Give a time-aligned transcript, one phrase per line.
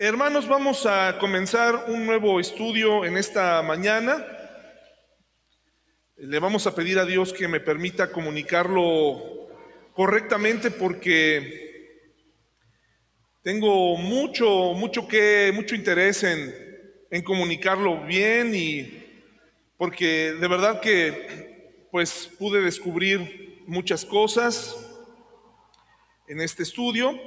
[0.00, 4.24] Hermanos, vamos a comenzar un nuevo estudio en esta mañana.
[6.18, 9.48] Le vamos a pedir a Dios que me permita comunicarlo
[9.94, 12.14] correctamente porque
[13.42, 16.54] tengo mucho, mucho que, mucho interés en,
[17.10, 19.04] en comunicarlo bien y
[19.76, 24.76] porque de verdad que pues pude descubrir muchas cosas
[26.28, 27.18] en este estudio.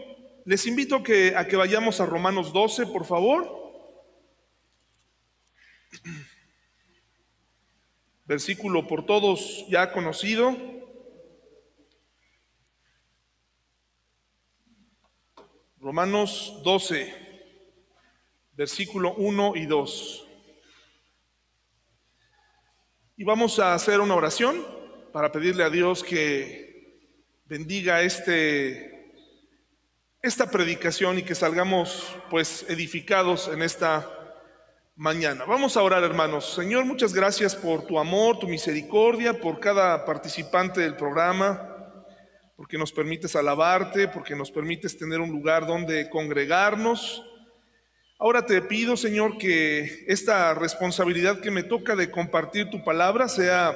[0.43, 3.61] Les invito que, a que vayamos a Romanos 12, por favor.
[8.25, 10.57] Versículo por todos ya conocido.
[15.79, 17.13] Romanos 12,
[18.53, 20.27] versículo 1 y 2.
[23.17, 24.65] Y vamos a hacer una oración
[25.11, 27.09] para pedirle a Dios que
[27.45, 28.90] bendiga este
[30.23, 34.07] esta predicación y que salgamos pues edificados en esta
[34.95, 35.45] mañana.
[35.45, 36.53] Vamos a orar hermanos.
[36.53, 42.05] Señor, muchas gracias por tu amor, tu misericordia, por cada participante del programa,
[42.55, 47.25] porque nos permites alabarte, porque nos permites tener un lugar donde congregarnos.
[48.19, 53.73] Ahora te pido, Señor, que esta responsabilidad que me toca de compartir tu palabra sea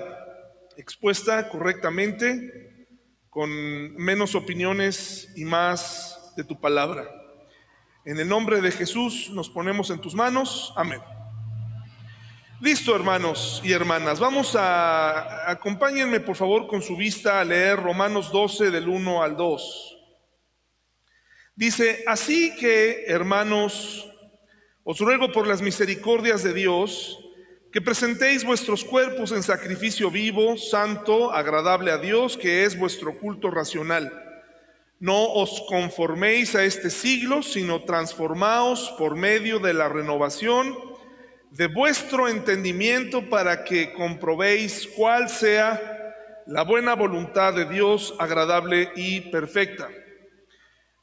[0.77, 2.87] expuesta correctamente,
[3.31, 3.49] con
[3.95, 7.09] menos opiniones y más de tu palabra.
[8.05, 10.73] En el nombre de Jesús nos ponemos en tus manos.
[10.75, 11.01] Amén.
[12.61, 14.19] Listo, hermanos y hermanas.
[14.19, 19.35] Vamos a, acompáñenme por favor con su vista a leer Romanos 12 del 1 al
[19.35, 19.97] 2.
[21.55, 24.09] Dice, así que, hermanos,
[24.83, 27.19] os ruego por las misericordias de Dios,
[27.71, 33.51] que presentéis vuestros cuerpos en sacrificio vivo, santo, agradable a Dios, que es vuestro culto
[33.51, 34.24] racional.
[34.99, 40.73] No os conforméis a este siglo, sino transformaos por medio de la renovación
[41.51, 46.13] de vuestro entendimiento para que comprobéis cuál sea
[46.47, 49.89] la buena voluntad de Dios agradable y perfecta.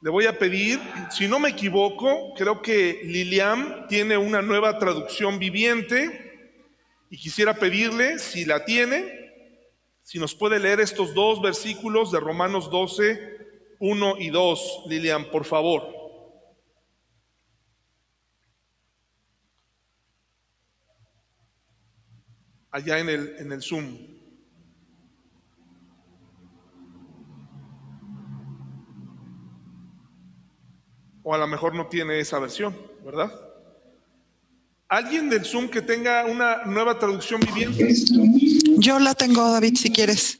[0.01, 0.79] Le voy a pedir,
[1.09, 6.51] si no me equivoco, creo que Lilian tiene una nueva traducción viviente
[7.09, 9.31] y quisiera pedirle, si la tiene,
[10.01, 13.32] si nos puede leer estos dos versículos de Romanos 12,
[13.85, 15.83] 1 y 2, Lilian, por favor.
[22.71, 23.97] Allá en el, en el Zoom.
[31.21, 32.73] O a lo mejor no tiene esa versión,
[33.03, 33.33] ¿verdad?
[34.87, 37.93] ¿Alguien del Zoom que tenga una nueva traducción viviente?
[38.77, 40.39] Yo la tengo, David, si quieres.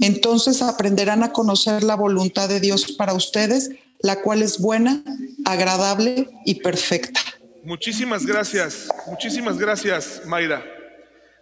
[0.00, 3.70] entonces aprenderán a conocer la voluntad de Dios para ustedes,
[4.00, 5.02] la cual es buena,
[5.44, 7.20] agradable y perfecta.
[7.64, 10.64] Muchísimas gracias, muchísimas gracias, Mayra.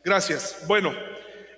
[0.05, 0.57] Gracias.
[0.67, 0.93] Bueno,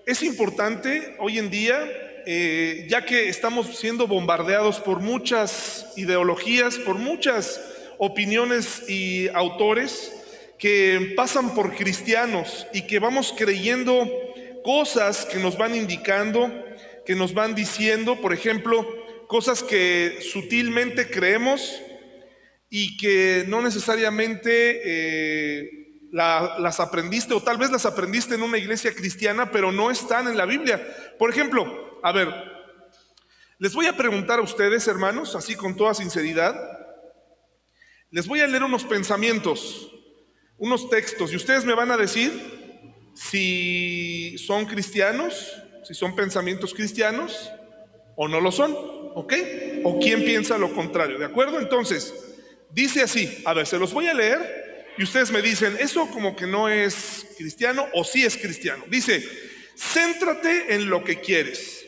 [0.07, 1.79] es importante hoy en día,
[2.27, 7.61] eh, ya que estamos siendo bombardeados por muchas ideologías, por muchas
[7.99, 10.13] opiniones y autores
[10.59, 14.09] que pasan por cristianos y que vamos creyendo
[14.65, 16.51] cosas que nos van indicando
[17.06, 18.84] que nos van diciendo, por ejemplo,
[19.28, 21.81] cosas que sutilmente creemos
[22.69, 25.71] y que no necesariamente eh,
[26.11, 30.37] las aprendiste o tal vez las aprendiste en una iglesia cristiana, pero no están en
[30.37, 30.84] la Biblia.
[31.19, 32.28] Por ejemplo, a ver,
[33.59, 36.55] les voy a preguntar a ustedes, hermanos, así con toda sinceridad,
[38.11, 39.93] les voy a leer unos pensamientos,
[40.58, 42.32] unos textos, y ustedes me van a decir
[43.14, 45.53] si son cristianos
[45.87, 47.53] si son pensamientos cristianos
[48.17, 48.75] o no lo son,
[49.15, 49.33] ¿ok?
[49.85, 51.61] O quién piensa lo contrario, ¿de acuerdo?
[51.61, 52.12] Entonces,
[52.71, 56.35] dice así, a ver, se los voy a leer y ustedes me dicen, eso como
[56.35, 58.83] que no es cristiano o sí es cristiano.
[58.88, 59.23] Dice,
[59.77, 61.85] céntrate en lo que quieres.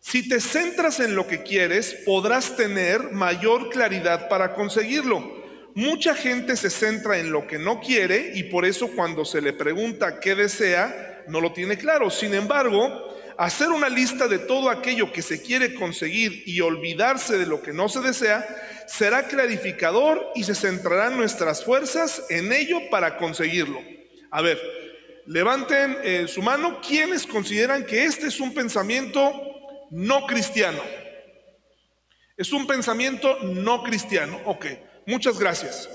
[0.00, 5.40] Si te centras en lo que quieres, podrás tener mayor claridad para conseguirlo.
[5.74, 9.54] Mucha gente se centra en lo que no quiere y por eso cuando se le
[9.54, 12.10] pregunta qué desea, no lo tiene claro.
[12.10, 13.09] Sin embargo,
[13.40, 17.72] hacer una lista de todo aquello que se quiere conseguir y olvidarse de lo que
[17.72, 18.46] no se desea,
[18.86, 23.80] será clarificador y se centrarán nuestras fuerzas en ello para conseguirlo.
[24.30, 24.60] A ver,
[25.24, 29.32] levanten eh, su mano quienes consideran que este es un pensamiento
[29.90, 30.82] no cristiano.
[32.36, 34.38] Es un pensamiento no cristiano.
[34.44, 34.66] Ok,
[35.06, 35.88] muchas gracias.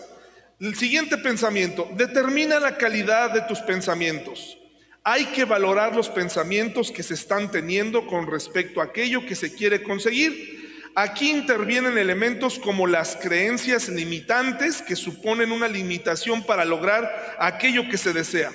[0.60, 4.58] El siguiente pensamiento, determina la calidad de tus pensamientos.
[5.06, 9.54] Hay que valorar los pensamientos que se están teniendo con respecto a aquello que se
[9.54, 10.66] quiere conseguir
[10.98, 17.98] Aquí intervienen elementos como las creencias limitantes que suponen una limitación para lograr aquello que
[17.98, 18.54] se desea.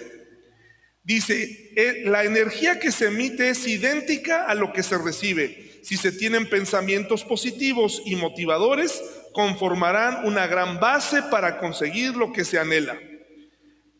[1.02, 5.80] Dice, eh, la energía que se emite es idéntica a lo que se recibe.
[5.82, 9.02] Si se tienen pensamientos positivos y motivadores,
[9.34, 12.98] conformarán una gran base para conseguir lo que se anhela.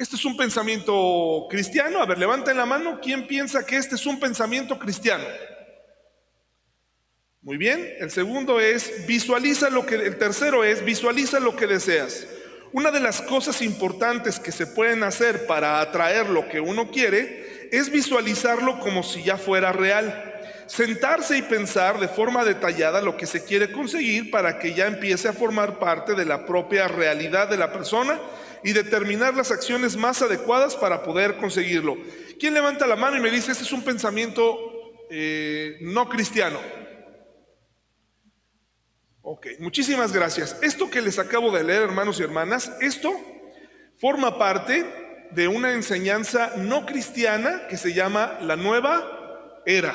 [0.00, 2.00] Este es un pensamiento cristiano.
[2.00, 3.00] A ver, levanten la mano.
[3.02, 5.24] ¿Quién piensa que este es un pensamiento cristiano?
[7.42, 12.26] Muy bien, el segundo es visualiza lo que el tercero es visualiza lo que deseas.
[12.72, 17.68] Una de las cosas importantes que se pueden hacer para atraer lo que uno quiere
[17.70, 20.32] es visualizarlo como si ya fuera real.
[20.66, 25.28] Sentarse y pensar de forma detallada lo que se quiere conseguir para que ya empiece
[25.28, 28.18] a formar parte de la propia realidad de la persona
[28.62, 31.96] y determinar las acciones más adecuadas para poder conseguirlo.
[32.38, 34.58] ¿Quién levanta la mano y me dice, ese es un pensamiento
[35.10, 36.58] eh, no cristiano?
[39.22, 40.56] Ok, muchísimas gracias.
[40.62, 43.12] Esto que les acabo de leer, hermanos y hermanas, esto
[43.98, 44.84] forma parte
[45.30, 49.94] de una enseñanza no cristiana que se llama la nueva era.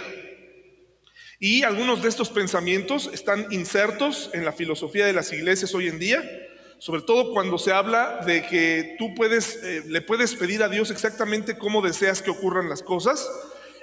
[1.40, 6.00] Y algunos de estos pensamientos están insertos en la filosofía de las iglesias hoy en
[6.00, 6.24] día,
[6.80, 10.92] sobre todo cuando se habla de que tú puedes, eh, le puedes pedir a Dios
[10.92, 13.30] exactamente cómo deseas que ocurran las cosas,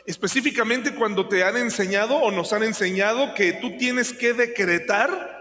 [0.06, 5.32] específicamente cuando te han enseñado o nos han enseñado que tú tienes que decretar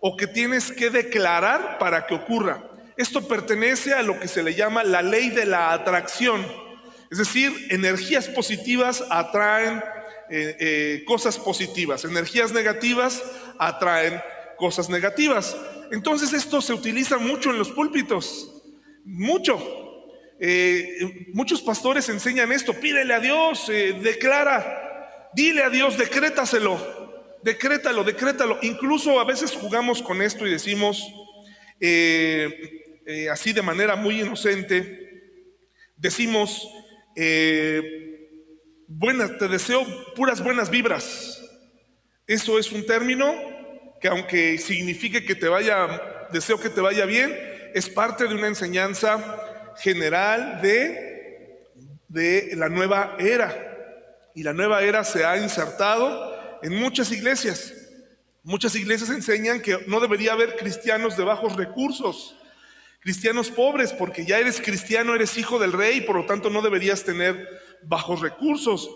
[0.00, 2.64] o que tienes que declarar para que ocurra.
[2.96, 6.44] Esto pertenece a lo que se le llama la ley de la atracción.
[7.10, 9.82] Es decir, energías positivas atraen
[10.30, 13.22] eh, eh, cosas positivas, energías negativas
[13.58, 14.20] atraen
[14.56, 15.56] cosas negativas.
[15.90, 18.62] Entonces esto se utiliza mucho en los púlpitos,
[19.04, 19.58] mucho.
[20.40, 27.08] Eh, muchos pastores enseñan esto, pídele a Dios, declara, dile a Dios, decrétaselo.
[27.42, 28.58] Decrétalo, decrétalo.
[28.62, 31.06] Incluso a veces jugamos con esto y decimos,
[31.80, 35.22] eh, eh, así de manera muy inocente,
[35.96, 36.68] decimos,
[37.14, 38.28] eh,
[38.86, 41.42] buenas, te deseo puras buenas vibras.
[42.26, 43.34] Eso es un término
[44.00, 47.36] que aunque signifique que te vaya, deseo que te vaya bien,
[47.74, 51.64] es parte de una enseñanza general de,
[52.08, 53.64] de la nueva era.
[54.34, 57.74] Y la nueva era se ha insertado en muchas iglesias.
[58.42, 62.36] Muchas iglesias enseñan que no debería haber cristianos de bajos recursos,
[63.00, 67.04] cristianos pobres, porque ya eres cristiano, eres hijo del rey, por lo tanto no deberías
[67.04, 67.48] tener
[67.82, 68.88] bajos recursos.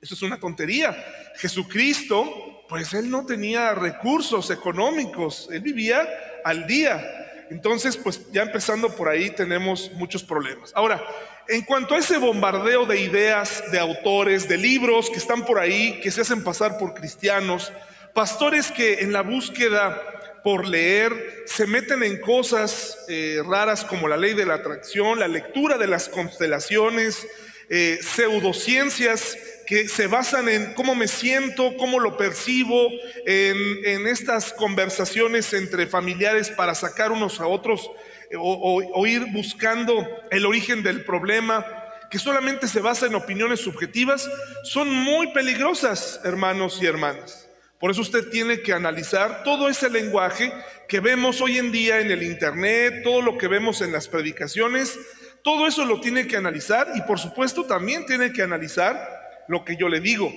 [0.00, 0.96] Eso es una tontería.
[1.36, 6.08] Jesucristo, pues él no tenía recursos económicos, él vivía
[6.44, 7.04] al día.
[7.50, 10.72] Entonces, pues ya empezando por ahí tenemos muchos problemas.
[10.74, 11.04] Ahora,
[11.48, 16.00] en cuanto a ese bombardeo de ideas, de autores, de libros que están por ahí,
[16.00, 17.72] que se hacen pasar por cristianos,
[18.14, 24.16] pastores que en la búsqueda por leer se meten en cosas eh, raras como la
[24.16, 27.26] ley de la atracción, la lectura de las constelaciones,
[27.68, 32.88] eh, pseudociencias que se basan en cómo me siento, cómo lo percibo,
[33.26, 37.90] en, estas conversaciones entre familiares para sacar unos a otros
[38.30, 41.66] eh, o, ir buscando el origen del problema,
[42.10, 44.30] que solamente se basa en opiniones subjetivas,
[44.62, 47.48] son muy peligrosas, hermanos y hermanas.
[47.80, 50.52] Por eso usted tiene que analizar todo ese lenguaje
[50.88, 54.98] que vemos hoy en día en el Internet, todo lo que vemos en las predicaciones,
[55.42, 59.76] todo eso lo tiene que analizar y por supuesto también tiene que analizar lo que
[59.76, 60.32] yo le digo.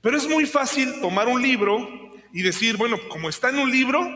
[0.00, 1.88] Pero es muy fácil tomar un libro
[2.32, 4.08] y decir, bueno, como está en un libro,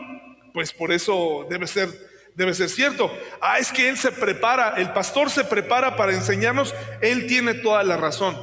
[0.53, 1.89] pues por eso debe ser,
[2.35, 3.11] debe ser cierto.
[3.41, 7.83] Ah, es que él se prepara, el pastor se prepara para enseñarnos, él tiene toda
[7.83, 8.37] la razón.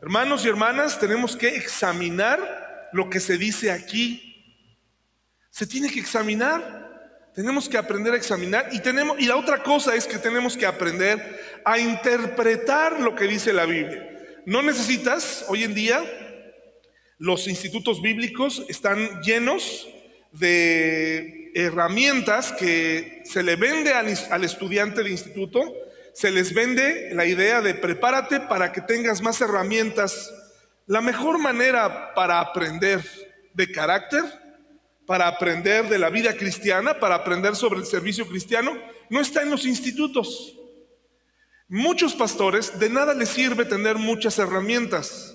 [0.00, 4.24] Hermanos y hermanas, tenemos que examinar lo que se dice aquí.
[5.50, 6.78] Se tiene que examinar.
[7.34, 10.66] Tenemos que aprender a examinar y tenemos y la otra cosa es que tenemos que
[10.66, 14.07] aprender a interpretar lo que dice la Biblia.
[14.48, 16.02] No necesitas, hoy en día,
[17.18, 19.86] los institutos bíblicos están llenos
[20.32, 25.60] de herramientas que se le vende al, estudiante de instituto,
[26.14, 30.32] se les vende la idea de prepárate para que tengas más herramientas.
[30.86, 33.04] La mejor manera para aprender
[33.52, 34.24] de carácter
[35.06, 38.72] para aprender de la vida cristiana, para aprender sobre el servicio cristiano,
[39.10, 40.57] no está en los institutos.
[41.70, 45.34] Muchos pastores de nada les sirve tener muchas herramientas.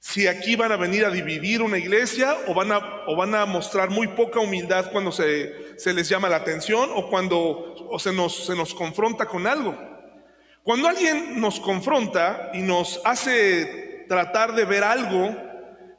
[0.00, 3.46] Si aquí van a venir a dividir una iglesia o van a, o van a
[3.46, 8.12] mostrar muy poca humildad cuando se, se les llama la atención o cuando o se,
[8.12, 9.78] nos, se nos confronta con algo.
[10.64, 15.36] Cuando alguien nos confronta y nos hace tratar de ver algo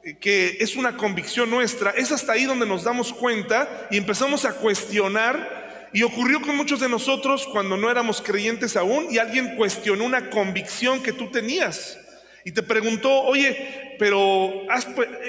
[0.04, 4.44] eh, que es una convicción nuestra, es hasta ahí donde nos damos cuenta y empezamos
[4.44, 9.56] a cuestionar y ocurrió con muchos de nosotros cuando no éramos creyentes aún y alguien
[9.56, 11.98] cuestionó una convicción que tú tenías
[12.44, 14.66] y te preguntó, oye, pero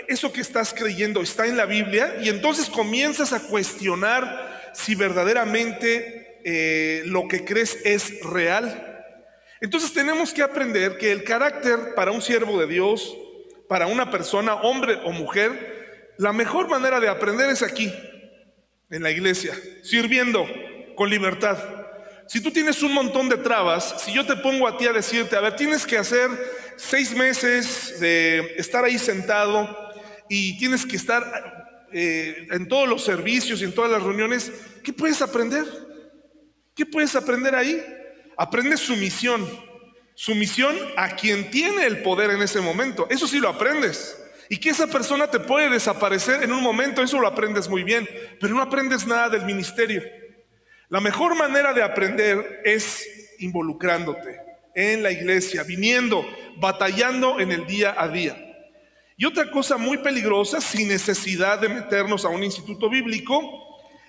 [0.08, 6.40] eso que estás creyendo está en la Biblia y entonces comienzas a cuestionar si verdaderamente
[6.44, 9.04] eh, lo que crees es real.
[9.60, 13.18] Entonces tenemos que aprender que el carácter para un siervo de Dios,
[13.68, 17.92] para una persona, hombre o mujer, la mejor manera de aprender es aquí,
[18.89, 19.53] en la iglesia,
[19.84, 20.48] sirviendo
[20.96, 21.58] con libertad.
[22.27, 25.36] Si tú tienes un montón de trabas, si yo te pongo a ti a decirte,
[25.36, 26.29] a ver, tienes que hacer
[26.75, 29.75] seis meses de estar ahí sentado
[30.29, 34.51] y tienes que estar eh, en todos los servicios y en todas las reuniones,
[34.84, 35.65] ¿qué puedes aprender?
[36.75, 37.82] ¿Qué puedes aprender ahí?
[38.38, 39.48] Aprendes sumisión,
[40.13, 43.08] sumisión a quien tiene el poder en ese momento.
[43.10, 44.22] Eso sí lo aprendes.
[44.50, 48.08] Y que esa persona te puede desaparecer en un momento, eso lo aprendes muy bien,
[48.39, 50.01] pero no aprendes nada del ministerio.
[50.89, 54.39] La mejor manera de aprender es involucrándote
[54.74, 56.25] en la iglesia, viniendo,
[56.58, 58.44] batallando en el día a día.
[59.18, 63.42] Y otra cosa muy peligrosa, sin necesidad de meternos a un instituto bíblico,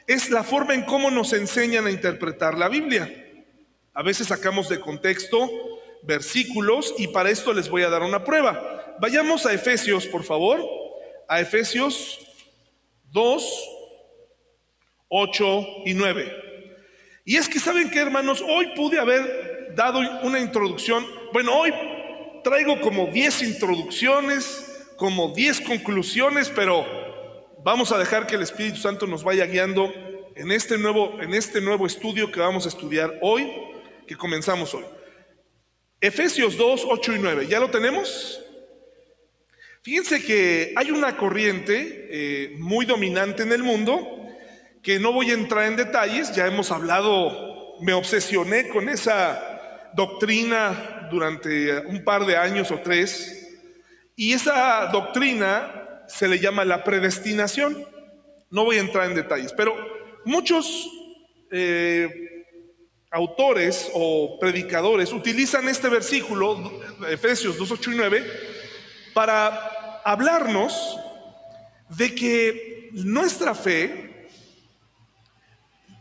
[0.07, 3.11] es la forma en cómo nos enseñan a interpretar la Biblia.
[3.95, 5.51] A veces sacamos de contexto
[6.03, 8.78] versículos y para esto les voy a dar una prueba.
[9.01, 10.61] Vayamos a Efesios, por favor,
[11.29, 12.19] a Efesios
[13.13, 13.69] 2,
[15.09, 16.33] 8 y 9.
[17.25, 21.07] Y es que saben que, hermanos, hoy pude haber dado una introducción.
[21.33, 21.73] Bueno, hoy
[22.43, 26.85] traigo como 10 introducciones, como 10 conclusiones, pero
[27.63, 29.93] vamos a dejar que el Espíritu Santo nos vaya guiando
[30.35, 33.53] en este nuevo, en este nuevo estudio que vamos a estudiar hoy,
[34.07, 34.85] que comenzamos hoy.
[36.01, 37.47] Efesios 2, 8 y 9.
[37.47, 38.43] ¿Ya lo tenemos?
[39.89, 44.29] Fíjense que hay una corriente eh, muy dominante en el mundo,
[44.83, 51.09] que no voy a entrar en detalles, ya hemos hablado, me obsesioné con esa doctrina
[51.11, 53.59] durante un par de años o tres,
[54.15, 57.83] y esa doctrina se le llama la predestinación.
[58.51, 59.75] No voy a entrar en detalles, pero
[60.27, 60.87] muchos
[61.51, 62.45] eh,
[63.11, 66.79] autores o predicadores utilizan este versículo,
[67.09, 68.27] Efesios 2, 8 y 9,
[69.15, 69.78] para
[70.09, 70.99] hablarnos
[71.91, 74.27] de que nuestra fe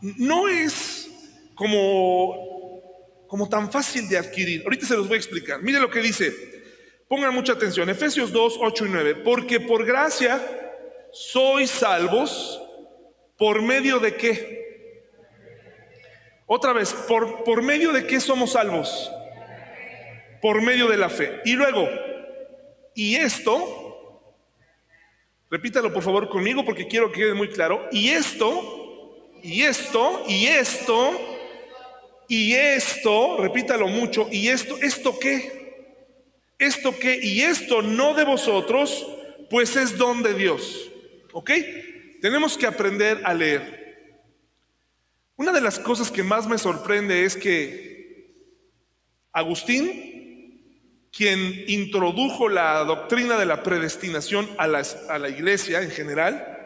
[0.00, 1.10] no es
[1.54, 4.62] como, como tan fácil de adquirir.
[4.62, 5.62] Ahorita se los voy a explicar.
[5.62, 6.32] Mire lo que dice.
[7.06, 7.90] Pongan mucha atención.
[7.90, 9.14] Efesios 2, 8 y 9.
[9.16, 10.40] Porque por gracia
[11.12, 12.62] sois salvos
[13.36, 14.58] por medio de qué.
[16.46, 19.12] Otra vez, ¿por, por medio de qué somos salvos?
[20.40, 21.42] Por medio de la fe.
[21.44, 21.86] Y luego,
[22.94, 23.77] y esto
[25.50, 27.88] Repítalo por favor conmigo porque quiero que quede muy claro.
[27.90, 31.10] Y esto, y esto, y esto,
[32.28, 35.58] y esto, repítalo mucho, y esto, ¿esto qué?
[36.58, 37.18] ¿Esto qué?
[37.22, 39.06] Y esto no de vosotros,
[39.48, 40.90] pues es don de Dios.
[41.32, 41.50] ¿Ok?
[42.20, 43.78] Tenemos que aprender a leer.
[45.36, 48.34] Una de las cosas que más me sorprende es que
[49.32, 50.17] Agustín
[51.12, 56.58] quien introdujo la doctrina de la predestinación a, a la iglesia en general,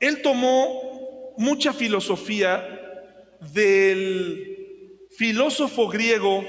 [0.00, 2.66] él tomó mucha filosofía
[3.52, 6.44] del filósofo griego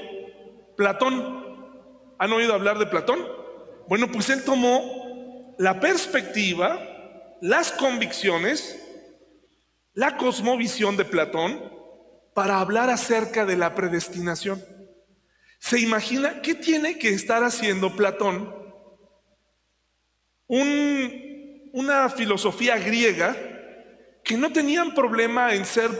[0.76, 1.44] Platón.
[2.18, 3.26] ¿Han oído hablar de Platón?
[3.88, 6.80] Bueno, pues él tomó la perspectiva,
[7.40, 8.82] las convicciones,
[9.94, 11.72] la cosmovisión de Platón
[12.34, 14.62] para hablar acerca de la predestinación.
[15.68, 18.54] ¿Se imagina qué tiene que estar haciendo Platón?
[21.72, 23.36] una filosofía griega
[24.22, 25.90] que no tenían problema en ser,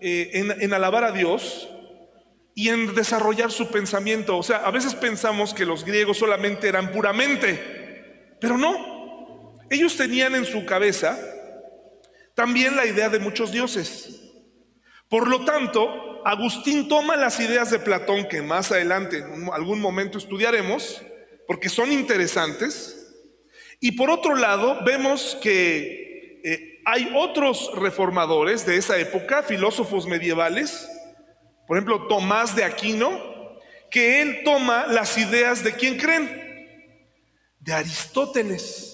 [0.00, 1.68] eh, en, alabar a Dios
[2.54, 4.38] y en desarrollar su pensamiento.
[4.38, 9.58] O sea, a veces pensamos que los griegos solamente eran puramente, pero no.
[9.68, 11.18] Ellos tenían en su cabeza
[12.34, 14.21] también la idea de muchos dioses.
[15.12, 20.16] Por lo tanto, Agustín toma las ideas de Platón, que más adelante en algún momento
[20.16, 21.02] estudiaremos,
[21.46, 23.14] porque son interesantes,
[23.78, 30.88] y por otro lado vemos que eh, hay otros reformadores de esa época, filósofos medievales,
[31.68, 36.88] por ejemplo Tomás de Aquino, que él toma las ideas de quién creen,
[37.60, 38.91] de Aristóteles.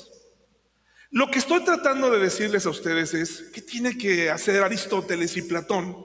[1.11, 5.43] Lo que estoy tratando de decirles a ustedes es qué tiene que hacer Aristóteles y
[5.43, 6.05] Platón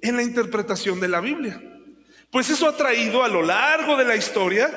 [0.00, 1.60] en la interpretación de la Biblia.
[2.30, 4.70] Pues eso ha traído a lo largo de la historia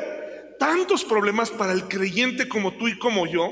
[0.57, 3.51] tantos problemas para el creyente como tú y como yo,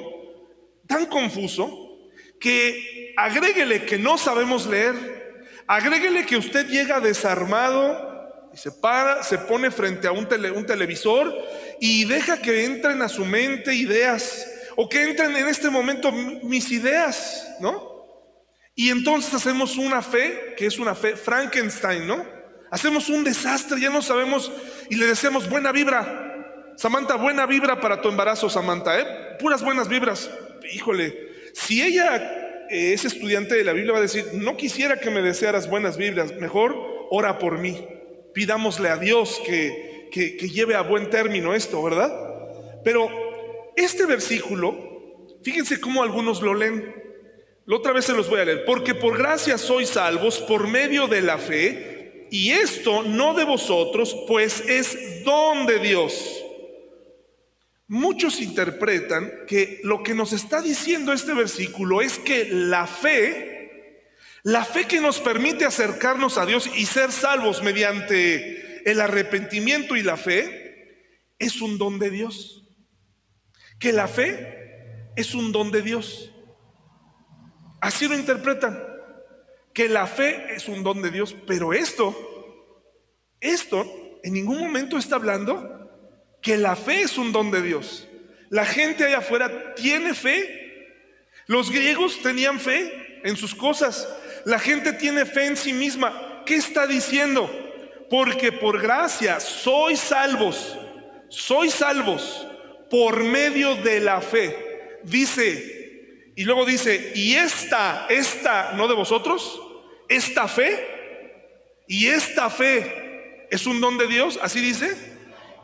[0.87, 8.71] tan confuso, que agréguele que no sabemos leer, agréguele que usted llega desarmado y se
[8.71, 11.35] para, se pone frente a un, un televisor
[11.79, 14.48] y deja que entren a su mente ideas
[14.81, 18.25] o que entren en este momento mis ideas, ¿no?
[18.73, 22.25] Y entonces hacemos una fe, que es una fe Frankenstein, ¿no?
[22.71, 24.49] Hacemos un desastre, ya no sabemos
[24.89, 26.73] y le decimos buena vibra.
[26.77, 29.05] Samantha, buena vibra para tu embarazo, Samantha, ¿eh?
[29.37, 30.31] Puras buenas vibras.
[30.73, 31.13] Híjole,
[31.53, 32.15] si ella
[32.69, 35.97] eh, es estudiante de la Biblia, va a decir, no quisiera que me desearas buenas
[35.97, 36.73] Biblias, mejor
[37.09, 37.85] ora por mí.
[38.33, 42.13] Pidámosle a Dios que, que lleve a buen término esto, ¿verdad?
[42.85, 43.28] Pero
[43.79, 46.95] este versículo, fíjense cómo algunos lo leen.
[47.65, 48.65] La otra vez se los voy a leer.
[48.65, 54.15] Porque por gracia sois salvos por medio de la fe, y esto no de vosotros,
[54.27, 56.39] pues es don de Dios
[57.89, 63.95] Muchos interpretan que lo que nos está diciendo este versículo es que la fe,
[64.43, 70.03] la fe que nos permite acercarnos a Dios y ser salvos mediante el arrepentimiento y
[70.03, 72.58] la fe, es un don de Dios.
[73.79, 76.31] Que la fe es un don de Dios.
[77.79, 78.77] Así lo interpretan.
[79.73, 81.35] Que la fe es un don de Dios.
[81.47, 82.13] Pero esto,
[83.39, 83.85] esto
[84.21, 85.77] en ningún momento está hablando
[86.41, 88.05] que la fe es un don de Dios.
[88.49, 90.57] La gente allá afuera tiene fe.
[91.47, 94.07] Los griegos tenían fe en sus cosas.
[94.45, 96.43] La gente tiene fe en sí misma.
[96.45, 97.49] ¿Qué está diciendo?
[98.09, 100.77] Porque por gracia sois salvos.
[101.29, 102.48] Sois salvos
[102.89, 104.99] por medio de la fe.
[105.03, 109.61] Dice, y luego dice, y esta, esta, no de vosotros,
[110.07, 110.87] esta fe,
[111.87, 114.95] y esta fe es un don de Dios, así dice.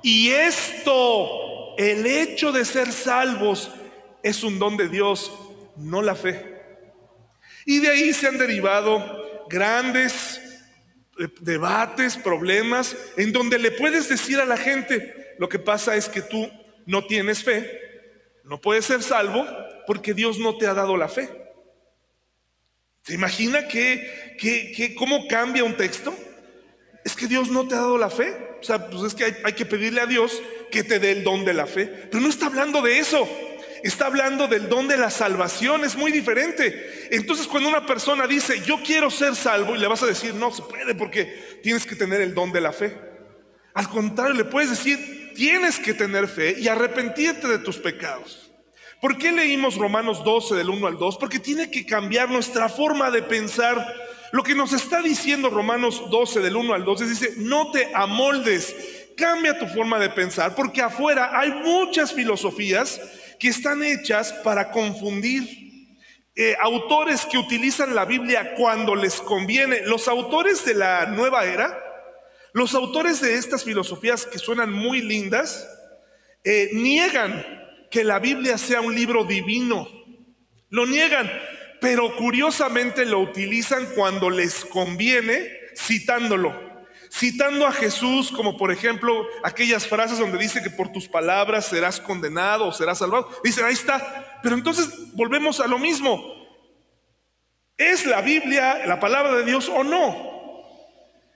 [0.01, 3.71] Y esto, el hecho de ser salvos,
[4.23, 5.31] es un don de Dios,
[5.77, 6.55] no la fe.
[7.65, 10.41] Y de ahí se han derivado grandes
[11.19, 16.09] eh, debates, problemas, en donde le puedes decir a la gente, lo que pasa es
[16.09, 16.51] que tú
[16.85, 17.81] no tienes fe,
[18.43, 19.45] no puedes ser salvo
[19.87, 21.29] porque Dios no te ha dado la fe.
[23.03, 26.15] ¿Se imagina que, cómo cambia un texto?
[27.03, 28.57] Es que Dios no te ha dado la fe.
[28.59, 31.45] O sea, pues es que hay, que pedirle a Dios que te dé el don
[31.45, 31.85] de la fe.
[31.85, 33.29] Pero no está hablando de eso.
[33.83, 37.07] Está hablando del don de la salvación, es muy diferente.
[37.11, 40.51] Entonces cuando una persona dice, yo quiero ser salvo, y le vas a decir, no
[40.51, 42.97] se puede porque tienes que tener el don de la fe.
[43.75, 48.51] Al contrario, le puedes decir, tienes que tener fe y arrepentirte de tus pecados.
[48.99, 51.17] ¿Por qué leímos Romanos 12 del 1 al 2?
[51.17, 53.85] Porque tiene que cambiar nuestra forma de pensar
[54.35, 58.75] lo que nos está diciendo Romanos 12 del 1 al 12 dice, no te amoldes,
[59.15, 62.99] cambia tu forma de pensar, porque afuera hay muchas filosofías
[63.39, 65.63] que están hechas para confundir.
[66.35, 71.84] Eh, autores que utilizan la Biblia cuando les conviene, los autores de la nueva era,
[72.55, 75.67] los autores de estas filosofías que suenan muy lindas,
[76.41, 77.45] eh, niegan
[77.91, 79.85] que la Biblia sea un libro divino.
[80.69, 81.29] Lo niegan
[81.81, 86.63] pero curiosamente lo utilizan cuando les conviene citándolo.
[87.11, 91.99] Citando a Jesús como por ejemplo aquellas frases donde dice que por tus palabras serás
[91.99, 93.29] condenado o serás salvado.
[93.43, 94.39] Dicen, ahí está.
[94.41, 96.23] Pero entonces volvemos a lo mismo.
[97.77, 100.33] ¿Es la Biblia la palabra de Dios o no?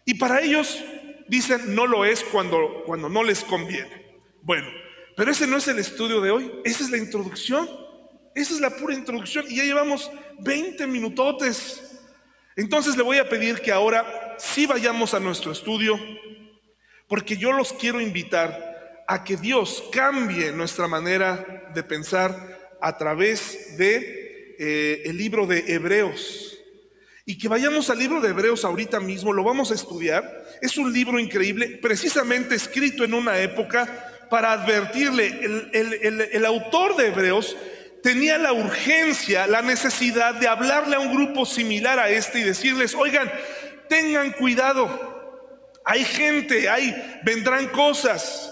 [0.06, 0.84] Y para ellos
[1.30, 4.20] dicen no lo es cuando, cuando no les conviene.
[4.42, 4.68] Bueno,
[5.16, 7.68] pero ese no es el estudio de hoy, esa es la introducción.
[8.36, 12.00] Esa es la pura introducción y ya llevamos 20 minutotes.
[12.56, 16.00] Entonces le voy a pedir que ahora sí vayamos a nuestro estudio,
[17.08, 23.78] porque yo los quiero invitar a que Dios cambie nuestra manera de pensar a través
[23.78, 26.49] de eh, el libro de Hebreos.
[27.30, 30.48] Y que vayamos al libro de Hebreos ahorita mismo, lo vamos a estudiar.
[30.64, 35.28] Es un libro increíble, precisamente escrito en una época para advertirle,
[35.72, 37.56] el, el autor de Hebreos
[38.02, 42.96] tenía la urgencia, la necesidad de hablarle a un grupo similar a este y decirles,
[42.96, 43.32] oigan,
[43.88, 48.52] tengan cuidado, hay gente, hay, vendrán cosas.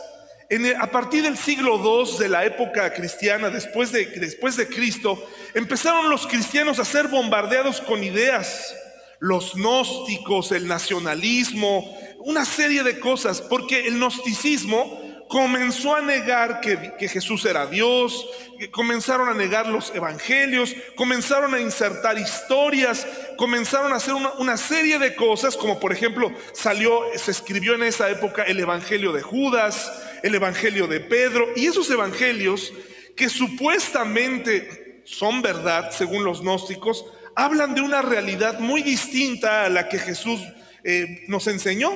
[0.80, 5.22] A partir del siglo II de la época cristiana, después de, Cristo,
[5.54, 8.74] empezaron los cristianos a ser bombardeados con ideas,
[9.20, 17.10] los gnósticos, el nacionalismo, una serie de cosas, porque el gnosticismo comenzó a negar que,
[17.10, 18.26] Jesús era Dios,
[18.72, 23.06] comenzaron a negar los evangelios, comenzaron a insertar historias,
[23.36, 27.84] comenzaron a hacer una, una, serie de cosas, como por ejemplo salió, se escribió en
[27.84, 29.92] esa época el Evangelio de Judas,
[30.24, 32.74] el Evangelio de Pedro, y esos evangelios
[33.16, 39.90] que supuestamente son verdad, según los gnósticos, hablan de una realidad muy distinta a la
[39.90, 40.42] que Jesús
[40.84, 41.92] eh, nos enseñó.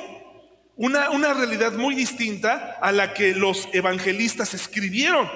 [0.77, 5.29] Una, una realidad muy distinta a la que los evangelistas escribieron.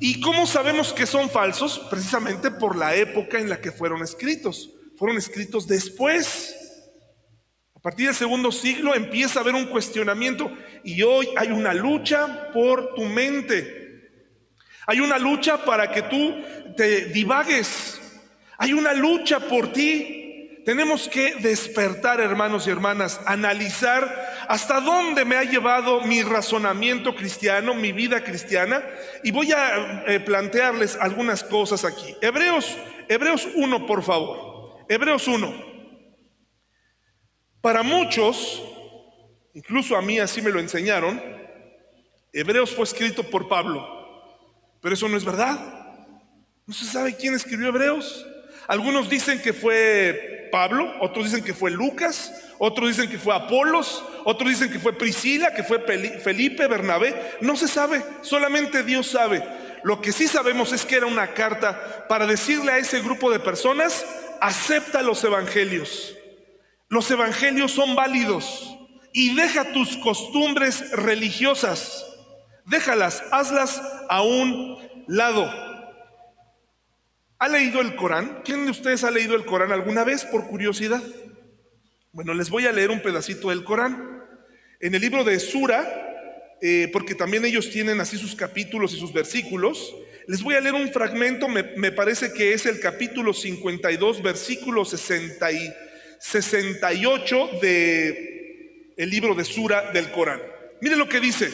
[0.00, 1.78] ¿Y cómo sabemos que son falsos?
[1.90, 4.70] Precisamente por la época en la que fueron escritos.
[4.96, 6.56] Fueron escritos después.
[7.80, 10.52] A partir del segundo siglo empieza a haber un cuestionamiento
[10.84, 14.10] y hoy hay una lucha por tu mente.
[14.86, 16.36] Hay una lucha para que tú
[16.76, 17.98] te divagues.
[18.58, 20.20] Hay una lucha por ti
[20.64, 27.74] tenemos que despertar, hermanos y hermanas, analizar hasta dónde me ha llevado mi razonamiento cristiano,
[27.74, 28.82] mi vida cristiana,
[29.24, 32.14] y voy a eh, plantearles algunas cosas aquí.
[32.20, 32.76] Hebreos,
[33.08, 34.84] Hebreos 1, por favor.
[34.88, 35.69] Hebreos 1.
[37.60, 38.62] Para muchos,
[39.52, 41.22] incluso a mí así me lo enseñaron,
[42.32, 43.86] Hebreos fue escrito por Pablo,
[44.80, 45.58] pero eso no es verdad.
[46.66, 48.26] No se sabe quién escribió Hebreos.
[48.66, 54.04] Algunos dicen que fue Pablo, otros dicen que fue Lucas, otros dicen que fue Apolos,
[54.24, 57.36] otros dicen que fue Priscila, que fue Felipe, Bernabé.
[57.40, 59.42] No se sabe, solamente Dios sabe.
[59.82, 63.40] Lo que sí sabemos es que era una carta para decirle a ese grupo de
[63.40, 64.06] personas,
[64.40, 66.14] acepta los evangelios.
[66.90, 68.76] Los evangelios son válidos
[69.12, 72.04] y deja tus costumbres religiosas.
[72.66, 74.76] Déjalas, hazlas a un
[75.06, 75.50] lado.
[77.38, 78.42] ¿Ha leído el Corán?
[78.44, 81.02] ¿Quién de ustedes ha leído el Corán alguna vez por curiosidad?
[82.12, 84.24] Bueno, les voy a leer un pedacito del Corán.
[84.80, 89.12] En el libro de Sura, eh, porque también ellos tienen así sus capítulos y sus
[89.12, 89.94] versículos,
[90.26, 95.52] les voy a leer un fragmento, me, parece que es el capítulo 52, versículo 60
[95.52, 95.72] y
[96.20, 100.40] 68 de el libro de Sura del Corán.
[100.80, 101.50] Miren lo que dice.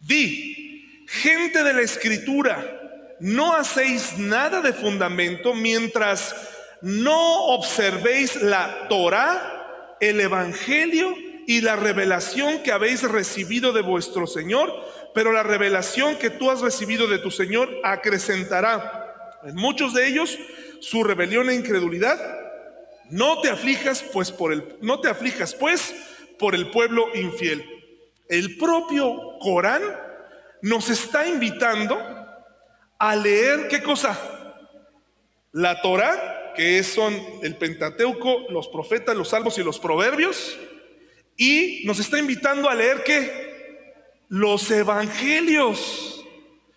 [0.00, 6.34] Di, gente de la escritura, no hacéis nada de fundamento mientras
[6.82, 11.14] no observéis la Torah, el Evangelio
[11.46, 14.72] y la revelación que habéis recibido de vuestro Señor,
[15.14, 20.38] pero la revelación que tú has recibido de tu Señor acrecentará en muchos de ellos
[20.80, 22.39] su rebelión e incredulidad.
[23.10, 25.94] No te aflijas pues por el no te aflijas pues
[26.38, 27.64] por el pueblo infiel.
[28.28, 29.82] El propio Corán
[30.62, 31.98] nos está invitando
[32.98, 34.18] a leer qué cosa?
[35.52, 40.58] La Torah, que son el Pentateuco, los profetas, los salmos y los proverbios,
[41.36, 43.94] y nos está invitando a leer qué?
[44.28, 46.24] Los evangelios.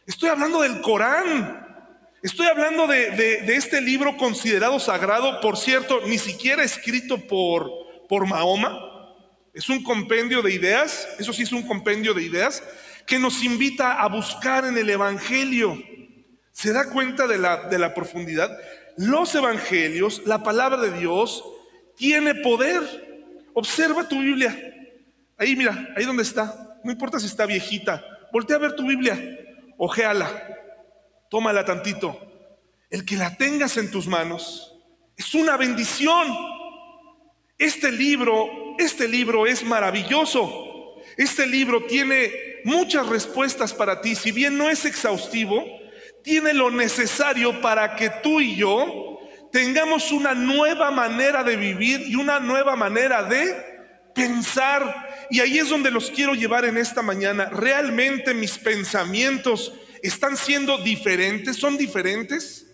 [0.07, 1.62] Estoy hablando del Corán.
[2.23, 7.69] Estoy hablando de, este libro considerado sagrado, por cierto, ni siquiera escrito por,
[8.07, 8.79] por Mahoma.
[9.53, 12.63] Es un compendio de ideas, eso sí es un compendio de ideas,
[13.05, 15.77] que nos invita a buscar en el Evangelio.
[16.53, 18.57] ¿Se da cuenta de la, de la profundidad?
[18.95, 21.43] Los evangelios, la palabra de Dios,
[21.97, 22.83] tiene poder.
[23.53, 24.57] Observa tu Biblia.
[25.37, 26.79] Ahí, mira, ahí donde está.
[26.85, 28.01] No importa si está viejita.
[28.31, 29.19] Voltea a ver tu Biblia.
[29.77, 30.53] Ojéala.
[31.33, 32.15] Tómala tantito.
[32.91, 34.71] El que la tengas en tus manos
[35.17, 36.27] es una bendición.
[37.57, 41.01] Este libro, este libro es maravilloso.
[41.17, 42.31] Este libro tiene
[42.65, 44.13] muchas respuestas para ti.
[44.13, 45.65] Si bien no es exhaustivo,
[46.23, 49.17] tiene lo necesario para que tú y yo
[49.51, 53.55] tengamos una nueva manera de vivir y una nueva manera de
[54.13, 55.25] pensar.
[55.31, 57.45] Y ahí es donde los quiero llevar en esta mañana.
[57.45, 61.55] ¿Realmente mis pensamientos están siendo diferentes?
[61.57, 62.67] ¿Son diferentes?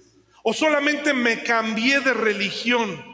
[0.44, 3.06] ¿O solamente me cambié de religión?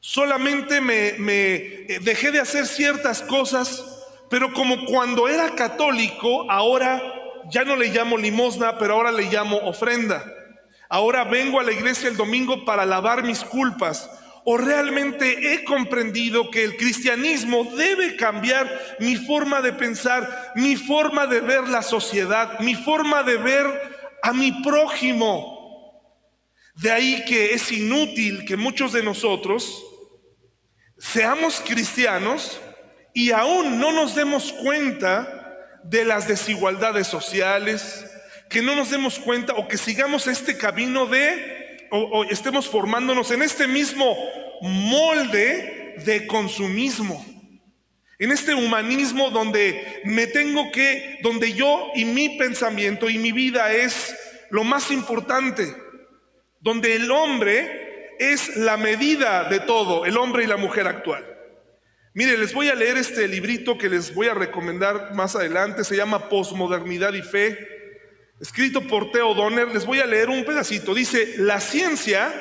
[0.00, 3.84] Solamente me, eh, dejé de hacer ciertas cosas,
[4.30, 7.02] pero como cuando era católico, ahora
[7.50, 10.24] ya no le llamo limosna, pero ahora le llamo ofrenda.
[10.90, 14.10] Ahora vengo a la iglesia el domingo para lavar mis culpas.
[14.50, 21.26] O realmente he comprendido que el cristianismo debe cambiar mi forma de pensar, mi forma
[21.26, 23.66] de ver la sociedad, mi forma de ver
[24.22, 26.02] a mi prójimo.
[26.76, 29.84] De ahí que es inútil que muchos de nosotros
[30.96, 32.58] seamos cristianos
[33.12, 38.02] y aún no nos demos cuenta de las desigualdades sociales,
[38.48, 43.42] que no nos demos cuenta o que sigamos este camino de, o, estemos formándonos en
[43.42, 44.16] este mismo
[44.62, 47.24] molde de consumismo,
[48.18, 53.72] en este humanismo donde me tengo que, donde yo y mi pensamiento y mi vida
[53.72, 54.16] es
[54.50, 55.74] lo más importante,
[56.60, 61.24] donde el hombre es la medida de todo, el hombre y la mujer actual.
[62.14, 65.96] Mire, les voy a leer este librito que les voy a recomendar más adelante, se
[65.96, 67.77] llama Posmodernidad y Fe
[68.40, 70.94] escrito por Theo Donner, les voy a leer un pedacito.
[70.94, 72.32] Dice, la ciencia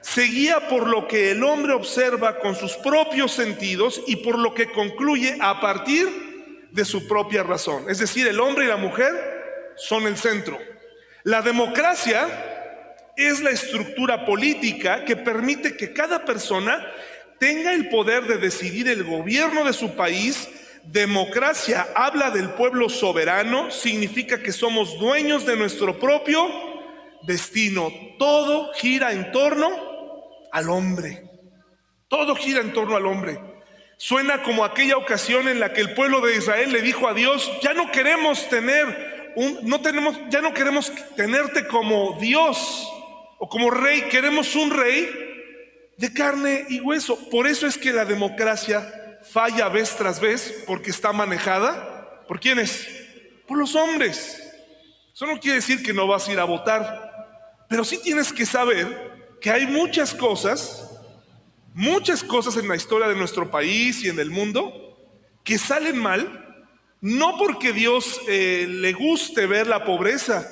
[0.00, 4.54] se guía por lo que el hombre observa con sus propios sentidos y por lo
[4.54, 7.84] que concluye a partir de su propia razón.
[7.88, 10.58] Es decir, el hombre y la mujer son el centro.
[11.24, 12.28] La democracia
[13.16, 16.86] es la estructura política que permite que cada persona
[17.38, 20.48] tenga el poder de decidir el gobierno de su país
[20.84, 26.48] Democracia habla del pueblo soberano, significa que somos dueños de nuestro propio
[27.22, 27.92] destino.
[28.18, 29.68] Todo gira en torno
[30.52, 31.24] al hombre.
[32.08, 33.38] Todo gira en torno al hombre.
[33.96, 37.50] Suena como aquella ocasión en la que el pueblo de Israel le dijo a Dios,
[37.62, 42.88] ya no queremos tener un, no tenemos, ya no queremos tenerte como Dios
[43.38, 45.08] o como rey, queremos un rey
[45.98, 47.28] de carne y hueso.
[47.28, 48.99] Por eso es que la democracia
[49.32, 52.24] falla vez tras vez porque está manejada.
[52.26, 52.86] ¿Por quiénes?
[53.46, 54.40] Por los hombres.
[55.14, 58.46] Eso no quiere decir que no vas a ir a votar, pero sí tienes que
[58.46, 60.90] saber que hay muchas cosas,
[61.74, 64.96] muchas cosas en la historia de nuestro país y en el mundo
[65.44, 66.66] que salen mal,
[67.00, 70.46] no porque Dios eh, le guste ver la pobreza,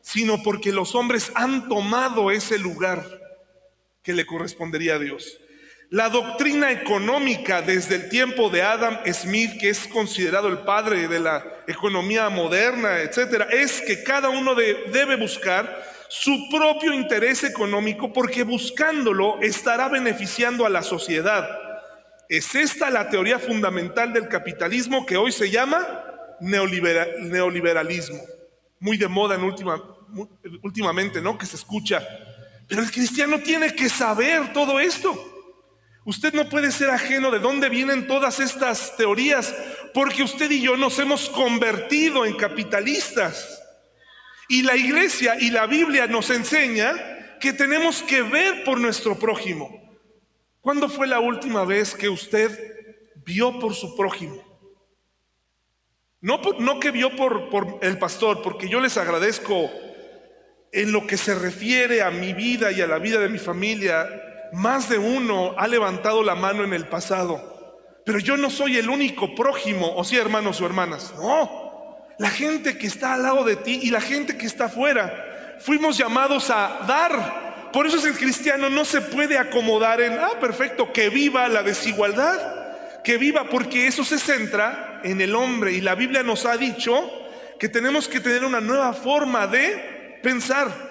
[0.00, 3.04] sino porque los hombres han tomado ese lugar
[4.02, 5.39] que le correspondería a Dios.
[5.90, 11.18] La doctrina económica desde el tiempo de Adam Smith, que es considerado el padre de
[11.18, 18.44] la economía moderna, etcétera, es que cada uno debe buscar su propio interés económico porque
[18.44, 21.48] buscándolo estará beneficiando a la sociedad.
[22.28, 26.04] Es esta la teoría fundamental del capitalismo que hoy se llama
[26.38, 28.20] neoliberalismo.
[28.78, 29.82] Muy de moda en última,
[30.62, 31.36] últimamente, ¿no?
[31.36, 32.06] Que se escucha.
[32.68, 35.29] Pero el cristiano tiene que saber todo esto.
[36.04, 39.54] Usted no puede ser ajeno de dónde vienen todas estas teorías,
[39.92, 43.62] porque usted y yo nos hemos convertido en capitalistas.
[44.48, 49.98] Y la iglesia y la Biblia nos enseña que tenemos que ver por nuestro prójimo.
[50.60, 52.50] ¿Cuándo fue la última vez que usted
[53.24, 54.42] vio por su prójimo?
[56.22, 59.70] No, no que vio por, por el pastor, porque yo les agradezco
[60.72, 64.29] en lo que se refiere a mi vida y a la vida de mi familia,
[64.52, 68.88] más de uno ha levantado la mano en el pasado, pero yo no soy el
[68.88, 71.14] único prójimo, o sí, hermanos o hermanas.
[71.16, 75.56] No, la gente que está al lado de ti y la gente que está afuera,
[75.60, 77.70] fuimos llamados a dar.
[77.72, 81.62] Por eso es el cristiano no se puede acomodar en, ah, perfecto, que viva la
[81.62, 85.72] desigualdad, que viva, porque eso se centra en el hombre.
[85.72, 87.10] Y la Biblia nos ha dicho
[87.58, 90.89] que tenemos que tener una nueva forma de pensar.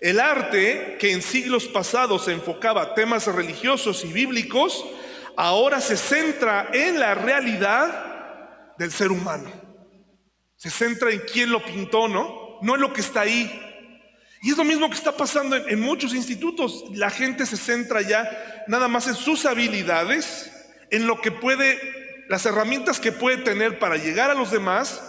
[0.00, 4.82] El arte, que en siglos pasados se enfocaba temas religiosos y bíblicos,
[5.36, 9.52] ahora se centra en la realidad del ser humano.
[10.56, 12.58] Se centra en quién lo pintó, ¿no?
[12.62, 13.50] No en lo que está ahí.
[14.42, 16.84] Y es lo mismo que está pasando en, en muchos institutos.
[16.94, 20.50] La gente se centra ya nada más en sus habilidades,
[20.90, 21.78] en lo que puede,
[22.30, 25.02] las herramientas que puede tener para llegar a los demás,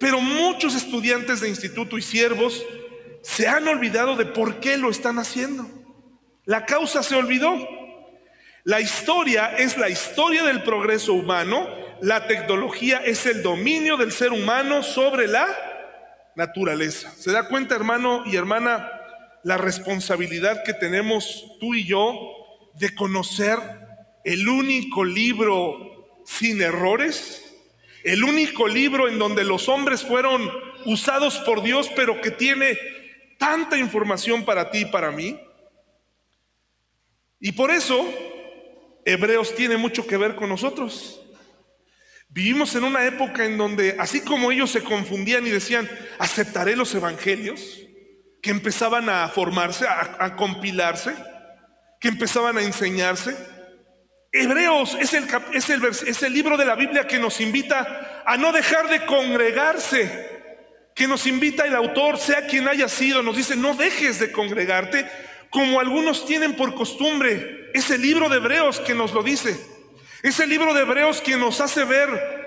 [0.00, 2.64] pero muchos estudiantes de instituto y siervos
[3.24, 5.66] se han olvidado de por qué lo están haciendo.
[6.44, 7.56] La causa se olvidó.
[8.64, 11.66] La historia es la historia del progreso humano,
[12.00, 15.46] la tecnología es el dominio del ser humano sobre la
[16.36, 17.12] naturaleza.
[17.16, 18.90] ¿Se da cuenta, hermano y hermana,
[19.42, 22.12] la responsabilidad que tenemos tú y yo
[22.74, 23.58] de conocer
[24.24, 27.42] el único libro sin errores?
[28.02, 30.50] El único libro en donde los hombres fueron
[30.84, 32.78] usados por Dios, pero que tiene
[33.44, 35.38] tanta información para ti y para mí.
[37.38, 38.02] Y por eso
[39.04, 41.20] Hebreos tiene mucho que ver con nosotros.
[42.30, 45.86] Vivimos en una época en donde, así como ellos se confundían y decían,
[46.18, 47.80] aceptaré los evangelios,
[48.40, 51.14] que empezaban a formarse, a, compilarse,
[52.00, 53.36] que empezaban a enseñarse.
[54.32, 55.12] Hebreos es
[56.22, 60.33] el, libro de la Biblia que nos invita a no dejar de congregarse,
[60.94, 65.06] que nos invita el autor, sea quien haya sido, nos dice, no dejes de congregarte
[65.50, 67.70] como algunos tienen por costumbre.
[67.74, 69.58] Es el libro de Hebreos que nos lo dice.
[70.22, 72.44] Es el libro de Hebreos que nos hace ver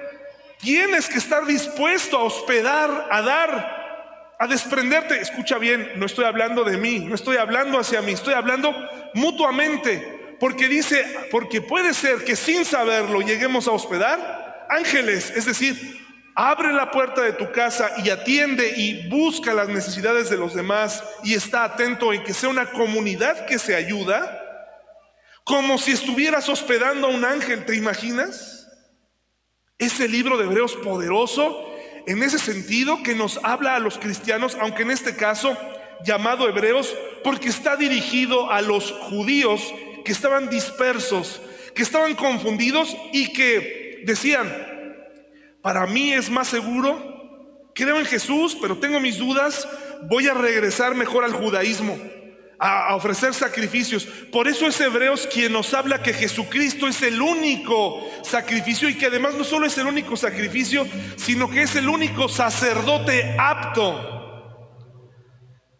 [0.59, 5.21] Tienes que estar dispuesto a hospedar, a dar, a desprenderte.
[5.21, 8.73] Escucha bien, no estoy hablando de mí, no estoy hablando hacia mí, estoy hablando
[9.13, 10.35] mutuamente.
[10.39, 16.06] Porque dice, porque puede ser que sin saberlo lleguemos a hospedar ángeles, es decir,
[16.39, 21.03] abre la puerta de tu casa y atiende y busca las necesidades de los demás
[21.23, 24.43] y está atento en que sea una comunidad que se ayuda,
[25.43, 28.67] como si estuvieras hospedando a un ángel, ¿te imaginas?
[29.79, 31.73] Ese libro de Hebreos poderoso
[32.05, 35.57] en ese sentido que nos habla a los cristianos, aunque en este caso
[36.05, 39.73] llamado Hebreos, porque está dirigido a los judíos
[40.05, 41.41] que estaban dispersos,
[41.73, 44.76] que estaban confundidos y que decían,
[45.67, 49.67] para mí es más seguro, creo en Jesús, pero tengo mis dudas,
[50.03, 51.99] voy a regresar mejor al judaísmo
[52.57, 54.05] a, ofrecer sacrificios.
[54.31, 59.07] Por eso es Hebreos quien nos habla que Jesucristo es el único sacrificio y que
[59.07, 64.71] además no solo es el único sacrificio, sino que es el único sacerdote apto.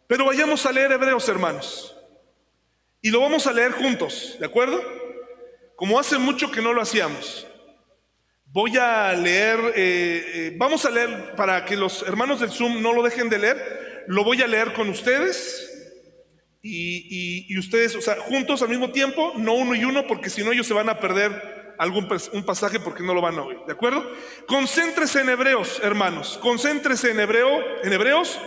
[0.05, 1.95] Pero vayamos a leer Hebreos, hermanos.
[3.01, 4.83] Y lo vamos a leer juntos, ¿de acuerdo?
[5.77, 7.46] Como hace mucho que no lo hacíamos.
[8.49, 12.93] Voy a leer, eh, eh, vamos a leer para que los hermanos del Zoom no
[12.93, 15.63] lo dejen de leer, lo voy a leer con ustedes
[16.61, 20.51] y, ustedes, o sea, juntos al mismo tiempo, no uno y uno, porque si no
[20.51, 23.73] ellos se van a perder algún un pasaje porque no lo van a oír, ¿de
[23.73, 24.09] acuerdo?
[24.47, 28.39] Concéntrese en Hebreos, hermanos, concéntrese en Hebreo, en Hebreos,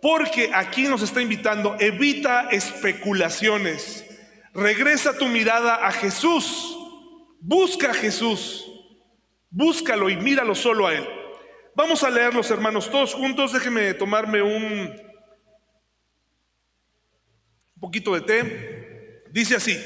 [0.00, 4.04] porque aquí nos está invitando, evita especulaciones.
[4.54, 6.76] Regresa tu mirada a Jesús.
[7.40, 8.71] Busca a Jesús.
[9.54, 11.06] Búscalo y míralo solo a él.
[11.74, 13.52] Vamos a leerlos, hermanos, todos juntos.
[13.52, 14.98] Déjenme tomarme un
[17.78, 19.24] poquito de té.
[19.30, 19.78] Dice así,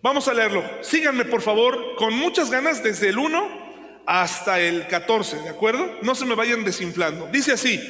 [0.00, 0.62] vamos a leerlo.
[0.80, 3.64] Síganme por favor con muchas ganas desde el 1
[4.06, 5.98] hasta el 14, ¿de acuerdo?
[6.02, 7.26] No se me vayan desinflando.
[7.32, 7.80] Dice así,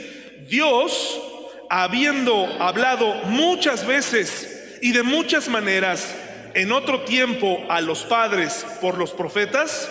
[0.49, 1.21] Dios,
[1.69, 6.15] habiendo hablado muchas veces y de muchas maneras
[6.55, 9.91] en otro tiempo a los padres por los profetas,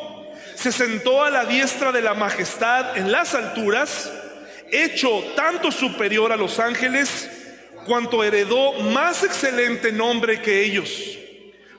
[0.61, 4.13] se sentó a la diestra de la majestad en las alturas,
[4.71, 7.27] hecho tanto superior a los ángeles,
[7.87, 11.17] cuanto heredó más excelente nombre que ellos.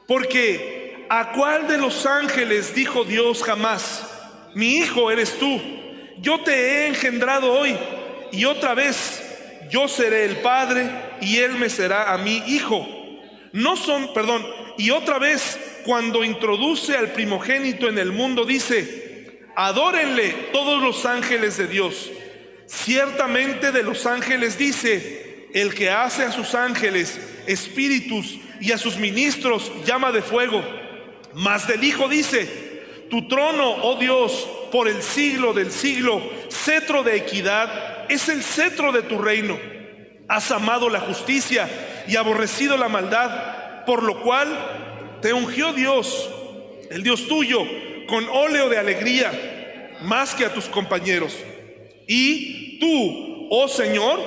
[0.09, 4.05] Porque ¿a cuál de los ángeles dijo Dios jamás,
[4.57, 5.61] mi hijo eres tú,
[6.19, 7.79] yo te he engendrado hoy
[8.33, 9.23] y otra vez
[9.71, 10.91] yo seré el padre
[11.21, 12.85] y él me será a mi hijo?
[13.53, 14.45] No son, perdón,
[14.79, 21.57] y otra vez cuando introduce al primogénito en el mundo dice, adórenle todos los ángeles
[21.57, 22.11] de Dios.
[22.67, 28.97] Ciertamente de los ángeles dice, el que hace a sus ángeles espíritus y a sus
[28.97, 30.63] ministros llama de fuego.
[31.35, 32.73] Mas del Hijo dice,
[33.11, 38.93] tu trono, oh Dios, por el siglo del siglo, cetro de equidad, es el cetro
[38.93, 39.59] de tu reino.
[40.29, 41.69] Has amado la justicia
[42.09, 44.49] y aborrecido la maldad, por lo cual
[45.21, 46.31] te ungió Dios,
[46.91, 47.61] el Dios tuyo,
[48.07, 51.37] con óleo de alegría, más que a tus compañeros.
[52.07, 54.21] Y tú, oh Señor,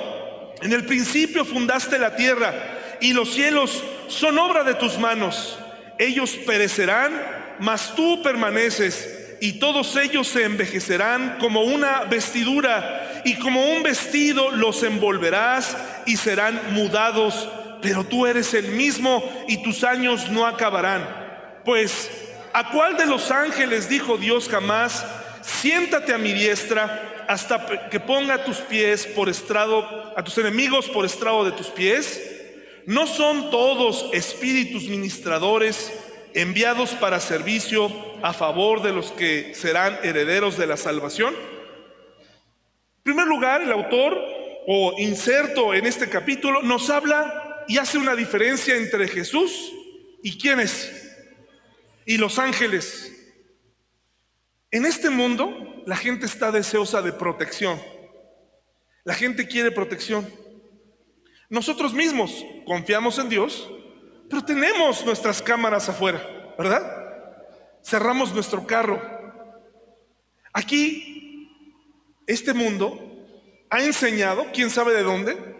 [0.62, 2.54] en el principio fundaste la tierra
[3.00, 5.58] y los cielos son obra de tus manos.
[5.98, 7.12] Ellos perecerán,
[7.60, 14.50] mas tú permaneces y todos ellos se envejecerán como una vestidura y como un vestido
[14.50, 17.48] los envolverás y serán mudados,
[17.86, 21.06] pero tú eres el mismo y tus años no acabarán.
[21.64, 22.10] Pues,
[22.52, 25.06] ¿a cuál de los ángeles dijo Dios jamás,
[25.40, 27.12] siéntate a mi diestra?
[27.28, 32.22] hasta que ponga tus pies por estrado, a tus enemigos por estrado de tus pies?
[32.86, 35.92] ¿No son todos espíritus ministradores
[36.34, 37.90] enviados para servicio
[38.22, 41.34] a favor de los que serán herederos de la salvación?
[41.36, 44.18] En primer lugar, el autor
[44.66, 49.72] o inserto en este capítulo nos habla y hace una diferencia entre Jesús
[50.22, 50.92] y quiénes
[52.04, 53.12] y los ángeles.
[54.70, 57.80] En este mundo la gente está deseosa de protección.
[59.04, 60.28] La gente quiere protección.
[61.48, 63.70] Nosotros mismos confiamos en Dios,
[64.28, 66.82] pero tenemos nuestras cámaras afuera, ¿verdad?
[67.84, 69.00] Cerramos nuestro carro.
[70.52, 71.52] Aquí,
[72.26, 72.98] este mundo
[73.70, 75.55] ha enseñado, quién sabe de dónde,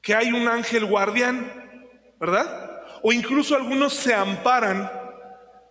[0.00, 1.88] que hay un ángel guardián,
[2.18, 2.82] ¿verdad?
[3.02, 4.90] O incluso algunos se amparan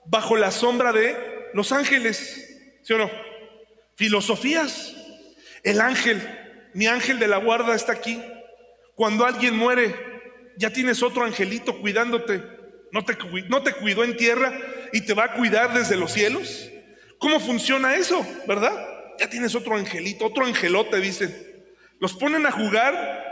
[0.05, 3.09] bajo la sombra de los ángeles, ¿sí o no?
[3.95, 4.95] Filosofías.
[5.63, 6.21] El ángel,
[6.73, 8.21] mi ángel de la guarda está aquí.
[8.95, 9.95] Cuando alguien muere,
[10.57, 12.43] ya tienes otro angelito cuidándote.
[12.91, 13.17] ¿No te,
[13.49, 14.51] no te cuidó en tierra
[14.91, 16.69] y te va a cuidar desde los cielos?
[17.19, 18.73] ¿Cómo funciona eso, verdad?
[19.19, 21.35] Ya tienes otro angelito, otro angelote, dicen.
[21.99, 23.28] Los ponen a jugar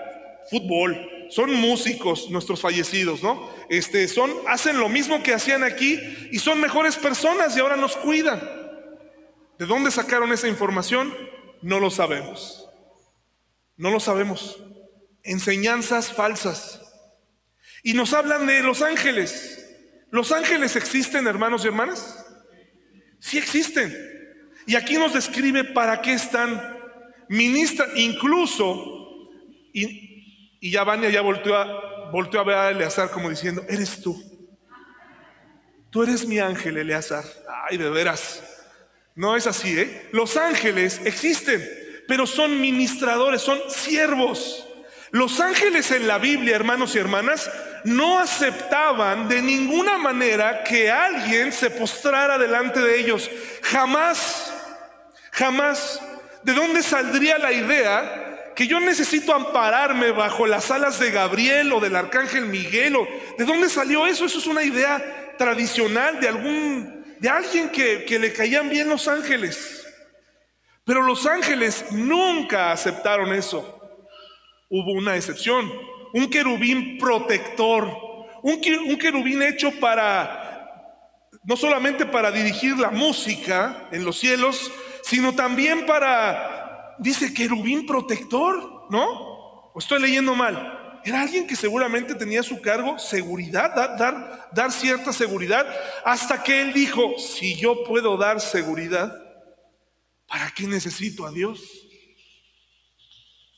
[0.50, 3.50] fútbol, son músicos nuestros fallecidos, ¿no?
[3.70, 6.00] Este, son, hacen lo mismo que hacían aquí
[6.32, 8.40] y son mejores personas y ahora nos cuidan.
[9.60, 11.14] ¿De dónde sacaron esa información?
[11.62, 12.70] No lo sabemos.
[13.76, 14.58] No lo sabemos.
[15.24, 16.82] Enseñanzas falsas.
[17.84, 19.66] Y nos hablan de los ángeles.
[20.12, 22.26] ¿Los ángeles existen, hermanos y hermanas?
[23.20, 23.96] Sí existen.
[24.66, 26.78] Y aquí nos describe para qué están.
[27.30, 29.30] Ministra, incluso,
[30.60, 34.22] y ya Vania ya volteó a, a ver a Eleazar como diciendo, eres tú.
[35.90, 37.24] Tú eres mi ángel, Eleazar.
[37.70, 38.44] Ay, de veras.
[39.16, 40.10] No es así, ¿eh?
[40.12, 41.68] Los ángeles existen,
[42.08, 44.68] pero son ministradores, son siervos.
[45.12, 47.50] Los ángeles en la Biblia, hermanos y hermanas,
[47.84, 53.30] no aceptaban de ninguna manera que alguien se postrara delante de ellos.
[53.64, 54.54] Jamás,
[55.32, 56.02] jamás.
[56.44, 58.27] ¿De dónde saldría la idea
[58.58, 62.96] que yo necesito ampararme bajo las alas de Gabriel o del arcángel Miguel.
[62.96, 64.26] O, ¿De dónde salió eso?
[64.26, 69.08] Eso es una idea tradicional de algún, de alguien que, que le caían bien los
[69.08, 69.86] ángeles.
[70.84, 73.80] Pero los ángeles nunca aceptaron eso.
[74.70, 75.72] Hubo una excepción,
[76.14, 77.86] un querubín protector,
[78.42, 80.82] un, un querubín hecho para,
[81.44, 84.72] no solamente para dirigir la música en los cielos,
[85.04, 86.57] sino también para
[87.00, 89.72] dice querubín protector, ¿no?
[89.74, 91.00] ¿O estoy leyendo mal?
[91.04, 95.66] Era alguien que seguramente tenía a su cargo seguridad, dar, dar, cierta seguridad,
[96.04, 99.16] hasta que él dijo, si yo puedo dar seguridad,
[100.28, 101.62] ¿para qué necesito a Dios?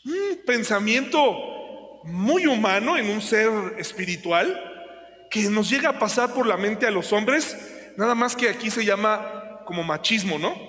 [0.06, 6.58] Un pensamiento muy humano en un ser espiritual que nos llega a pasar por la
[6.58, 7.58] mente a los hombres,
[7.98, 10.69] nada más que aquí se llama como machismo, ¿no?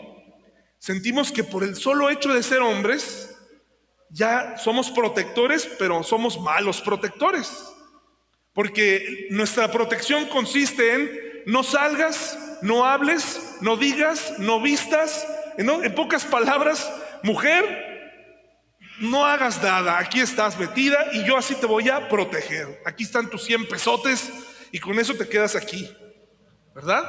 [0.81, 3.37] Sentimos que por el solo hecho de ser hombres,
[4.09, 7.53] ya somos protectores, pero somos malos protectores.
[8.55, 15.27] Porque nuestra protección consiste en no salgas, no hables, no digas, no vistas.
[15.59, 16.91] En, pocas palabras,
[17.23, 17.63] mujer,
[19.01, 19.99] no hagas nada.
[19.99, 22.81] Aquí estás metida y yo así te voy a proteger.
[22.87, 24.33] Aquí están tus 100 pesotes
[24.73, 25.95] y con eso te quedas aquí.
[26.75, 27.05] ¿Verdad?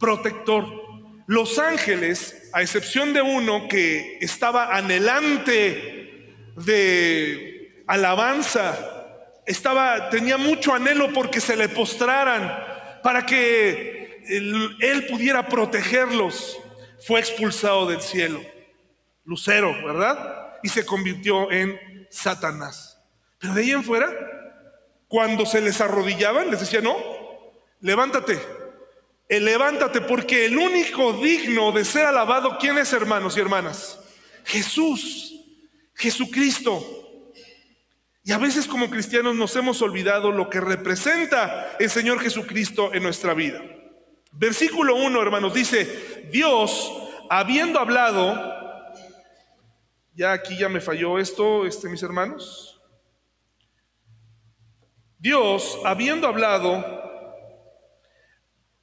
[0.00, 0.87] Protector.
[1.28, 9.14] Los ángeles, a excepción de uno que estaba anhelante de alabanza,
[9.44, 16.58] estaba, tenía mucho anhelo porque se le postraran, para que él, pudiera protegerlos,
[17.06, 18.40] fue expulsado del cielo.
[19.26, 20.54] Lucero, ¿verdad?
[20.62, 23.02] Y se convirtió en Satanás.
[23.38, 24.10] Pero de ahí en fuera,
[25.08, 26.96] cuando se les arrodillaban, les decía, no,
[27.80, 28.40] levántate,
[29.28, 34.00] levántate porque el único digno de ser alabado, ¿quién es hermanos y hermanas?
[34.44, 35.44] Jesús,
[35.94, 37.32] Jesucristo.
[38.24, 43.02] Y a veces como cristianos nos hemos olvidado lo que representa el Señor Jesucristo en
[43.02, 43.62] nuestra vida.
[44.32, 46.92] Versículo 1, hermanos, dice, Dios,
[47.28, 48.56] habiendo hablado,
[50.14, 52.80] ya aquí ya me falló esto, este, mis hermanos.
[55.18, 57.07] Dios, habiendo hablado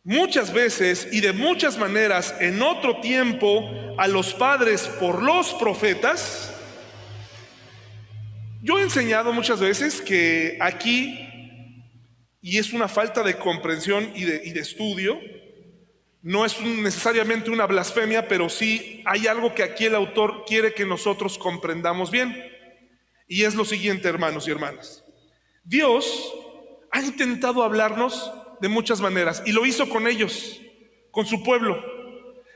[0.06, 6.53] muchas veces y de muchas maneras en otro tiempo a los padres por los profetas,
[8.62, 11.20] yo he enseñado muchas veces que aquí,
[12.41, 15.20] y es una falta de comprensión y de, estudio,
[16.22, 20.86] no es necesariamente una blasfemia, pero sí hay algo que aquí el autor quiere que
[20.86, 22.36] nosotros comprendamos bien.
[23.28, 25.03] Y es lo siguiente, hermanos y hermanas.
[25.64, 26.34] Dios
[26.91, 28.32] ha intentado hablarnos
[28.62, 30.62] de muchas maneras y lo hizo con ellos,
[31.12, 31.84] con su pueblo.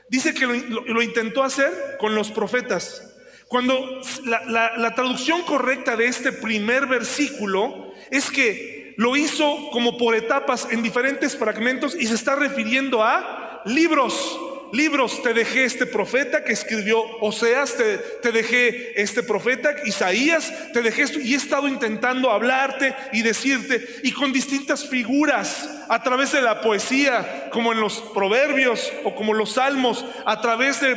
[0.08, 3.06] Dice que lo, intentó hacer con los profetas.
[3.48, 10.68] Cuando la, traducción correcta de este primer versículo es que lo hizo como por etapas
[10.70, 14.38] en diferentes fragmentos y se está refiriendo a libros
[14.72, 20.82] libros te dejé este profeta que escribió Oseas, te, te, dejé este profeta Isaías, te
[20.82, 26.30] dejé esto y he estado intentando hablarte y decirte y con distintas figuras a través
[26.30, 30.94] de la poesía, como en los proverbios o como los salmos, a través de,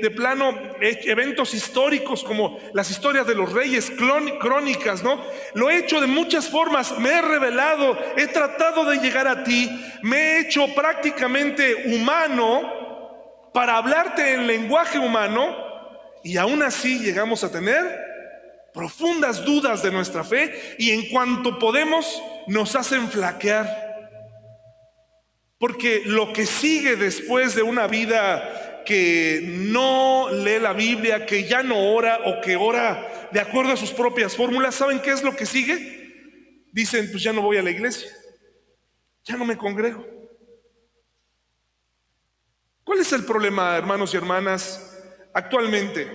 [0.00, 3.90] de, plano eventos históricos como las historias de los reyes,
[4.40, 5.20] crónicas, ¿no?
[5.54, 9.68] Lo he hecho de muchas formas, me he revelado, he tratado de llegar a ti,
[10.02, 12.82] me he hecho prácticamente humano
[13.52, 15.54] para hablarte en lenguaje humano
[16.24, 18.12] y aún así llegamos a tener
[18.72, 23.68] profundas dudas de nuestra fe y en cuanto podemos nos hacen flaquear.
[25.58, 31.62] Porque lo que sigue después de una vida que no lee la Biblia, que ya
[31.62, 35.36] no ora o que ora de acuerdo a sus propias fórmulas, ¿saben qué es lo
[35.36, 36.66] que sigue?
[36.72, 38.10] Dicen, pues ya no voy a la iglesia,
[39.24, 40.11] ya no me congrego.
[42.84, 44.98] ¿Cuál es el problema, hermanos y hermanas,
[45.32, 46.08] actualmente?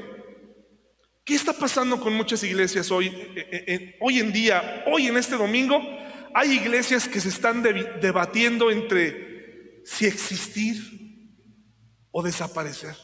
[1.23, 5.17] ¿Qué está pasando con muchas iglesias hoy, eh, eh, eh, hoy en día, hoy en
[5.17, 5.81] este domingo?
[6.33, 10.77] Hay iglesias que se están debatiendo entre si existir
[12.11, 12.95] o desaparecer.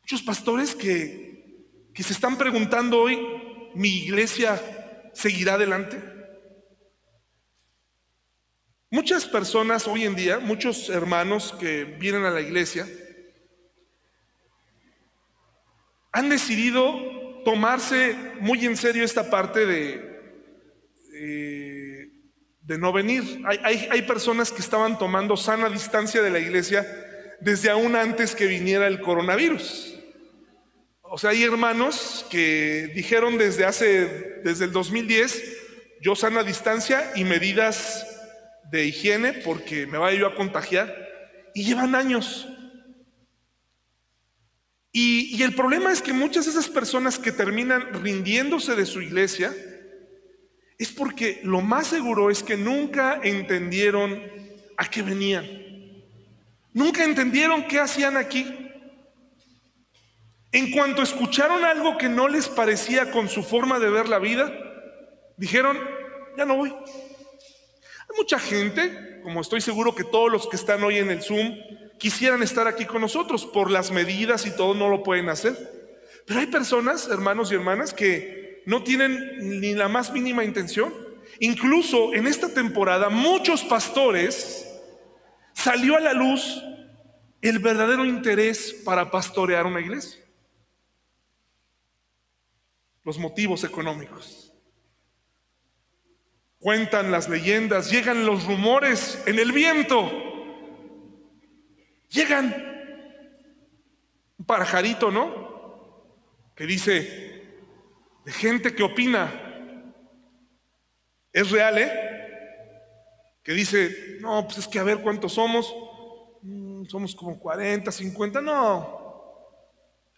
[0.00, 3.18] Muchos pastores que, que se están preguntando hoy,
[3.74, 4.60] ¿mi iglesia
[5.14, 6.15] seguirá adelante?
[8.90, 12.86] Muchas personas hoy en día, muchos hermanos que vienen a la iglesia,
[16.12, 20.16] han decidido tomarse muy en serio esta parte de,
[22.62, 23.42] de no venir.
[23.44, 26.86] Hay, personas que estaban tomando sana distancia de la iglesia
[27.40, 29.98] desde aún antes que viniera el coronavirus.
[31.02, 35.42] O sea, hay hermanos que dijeron desde hace, desde el 2010,
[36.02, 38.15] yo sana distancia y medidas
[38.70, 40.94] de higiene porque me vaya yo a contagiar.
[41.54, 42.46] Y llevan años.
[44.92, 49.02] Y, y el problema es que muchas de esas personas que terminan rindiéndose de su
[49.02, 49.54] iglesia,
[50.78, 54.22] es porque lo más seguro es que nunca entendieron
[54.76, 55.46] a qué venían.
[56.72, 58.46] Nunca entendieron qué hacían aquí.
[60.52, 64.52] En cuanto escucharon algo que no les parecía con su forma de ver la vida,
[65.36, 65.78] dijeron,
[66.36, 66.74] ya no voy.
[68.16, 71.56] Mucha gente, como estoy seguro que todos los que están hoy en el Zoom,
[71.98, 75.54] quisieran estar aquí con nosotros, por las medidas y todo no lo pueden hacer.
[76.26, 80.92] Pero hay personas, hermanos y hermanas, que no tienen ni la más mínima intención.
[81.40, 84.66] Incluso en esta temporada muchos pastores
[85.52, 86.62] salió a la luz
[87.42, 90.20] el verdadero interés para pastorear una iglesia.
[93.04, 94.45] Los motivos económicos.
[96.66, 100.10] Cuentan las leyendas, llegan los rumores en el viento.
[102.08, 102.52] Llegan
[104.36, 106.50] un pajarito, ¿no?
[106.56, 107.60] Que dice,
[108.24, 109.94] de gente que opina.
[111.32, 111.92] Es real, ¿eh?
[113.44, 115.72] Que dice, no, pues es que a ver cuántos somos.
[116.42, 118.40] Mm, somos como 40, 50.
[118.40, 119.46] No,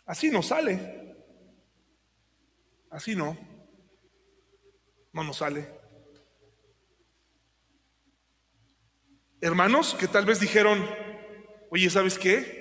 [0.06, 1.14] así no sale.
[2.88, 3.36] Así no.
[5.12, 5.77] No nos sale.
[9.40, 10.84] Hermanos que tal vez dijeron,
[11.70, 12.58] oye, ¿sabes qué?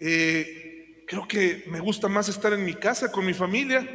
[0.00, 3.86] Eh, creo que me gusta más estar en mi casa con mi familia.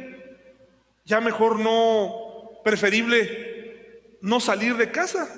[1.04, 5.28] Ya mejor no, preferible no salir de casa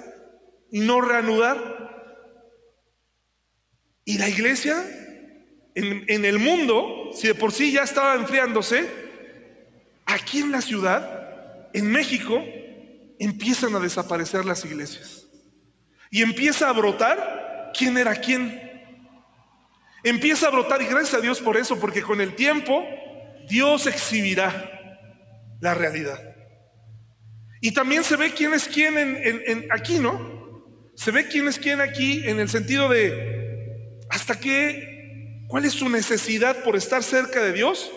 [0.70, 1.82] y no reanudar.
[4.04, 4.84] Y la iglesia
[5.74, 8.86] en, en, el mundo, si de por sí ya estaba enfriándose,
[10.04, 12.44] aquí en la ciudad, en México,
[13.18, 15.23] empiezan a desaparecer las iglesias.
[16.14, 18.62] Y empieza a brotar quién era quién.
[20.04, 22.86] Empieza a brotar, y gracias a Dios por eso, porque con el tiempo
[23.48, 24.96] Dios exhibirá
[25.60, 26.20] la realidad.
[27.60, 30.62] Y también se ve quién es quién aquí, ¿no?
[30.94, 35.88] Se ve quién es quién aquí en el sentido de hasta qué, cuál es su
[35.88, 37.90] necesidad por estar cerca de Dios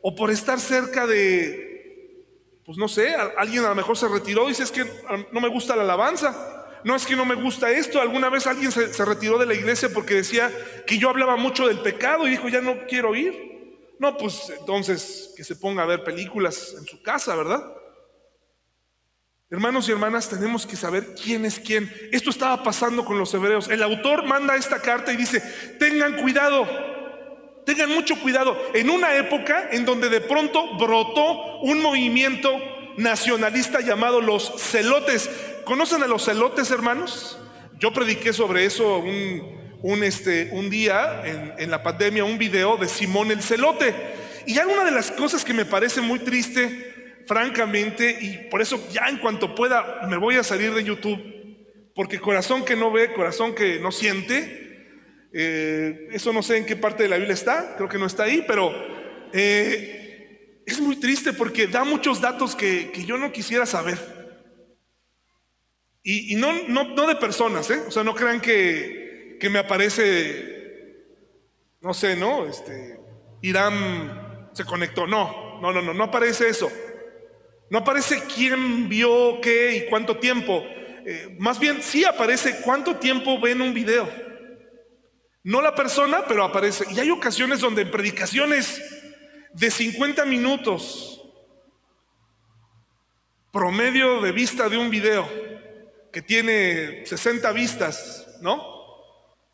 [0.00, 2.22] o por estar cerca de,
[2.64, 4.84] pues no sé, alguien a lo mejor se retiró y dice es que
[5.32, 6.54] no me gusta la alabanza.
[6.84, 8.00] No es que no me gusta esto.
[8.00, 10.50] Alguna vez alguien se, retiró de la iglesia porque decía
[10.86, 13.48] que yo hablaba mucho del pecado y dijo, ya no quiero ir.
[13.98, 17.62] No, pues entonces que se ponga a ver películas en su casa, ¿verdad?
[19.50, 21.90] Hermanos y hermanas, tenemos que saber quién es quién.
[22.12, 23.68] Esto estaba pasando con los hebreos.
[23.68, 25.40] El autor manda esta carta y dice,
[25.78, 26.68] tengan cuidado,
[27.64, 28.56] tengan mucho cuidado.
[28.74, 32.50] En una época en donde de pronto brotó un movimiento
[32.98, 35.30] nacionalista llamado los celotes.
[35.68, 37.38] ¿Conocen a los celotes, hermanos?
[37.78, 42.78] Yo prediqué sobre eso un, un, este, un día en, en la pandemia un video
[42.78, 43.94] de Simón el Celote.
[44.46, 49.08] Y una de las cosas que me parece muy triste, francamente, y por eso ya
[49.08, 51.20] en cuanto pueda me voy a salir de YouTube,
[51.94, 54.64] porque corazón que no ve, corazón que no siente,
[55.34, 58.22] Eh, eso no sé en qué parte de la Biblia está, creo que no está
[58.22, 58.72] ahí, pero
[59.34, 64.17] eh, es muy triste porque da muchos datos que, yo no quisiera saber.
[66.10, 67.82] Y, no, no, de personas, ¿eh?
[67.86, 71.04] O sea, no crean que, que me aparece,
[71.82, 72.46] no sé, ¿no?
[72.46, 72.98] Este,
[73.42, 75.06] Irán se conectó.
[75.06, 76.72] No, no, no, no, no aparece eso.
[77.68, 80.64] No aparece quién vio qué y cuánto tiempo.
[81.04, 84.10] Eh, más bien sí aparece cuánto tiempo ven un video.
[85.42, 86.86] No la persona, pero aparece.
[86.90, 88.80] Y hay ocasiones donde en predicaciones
[89.52, 91.20] de 50 minutos,
[93.52, 95.47] promedio de vista de un video,
[96.12, 98.62] que tiene 60 vistas, ¿no?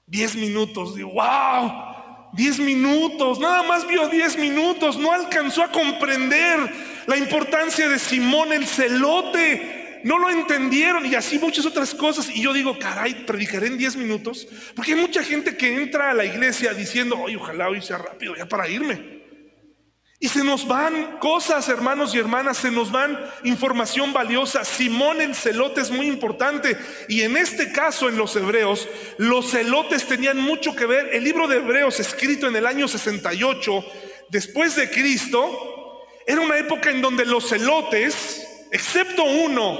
[0.06, 6.58] 10 minutos, digo, wow, 10 minutos, nada más vio 10 minutos, no alcanzó a comprender
[7.06, 12.28] la importancia de Simón el celote, no lo entendieron y así muchas otras cosas.
[12.28, 16.14] Y yo digo, caray, predicaré en 10 minutos, porque hay mucha gente que entra a
[16.14, 19.13] la iglesia diciendo, oye, ojalá hoy sea rápido ya para irme.
[20.24, 24.64] Y se nos van cosas, hermanos y hermanas, se nos van información valiosa.
[24.64, 26.78] Simón el celote es muy importante.
[27.10, 31.10] Y en este caso, en los hebreos, los celotes tenían mucho que ver.
[31.12, 33.84] El libro de Hebreos, escrito en el año 68
[34.30, 39.78] después de Cristo, era una época en donde los celotes, excepto uno,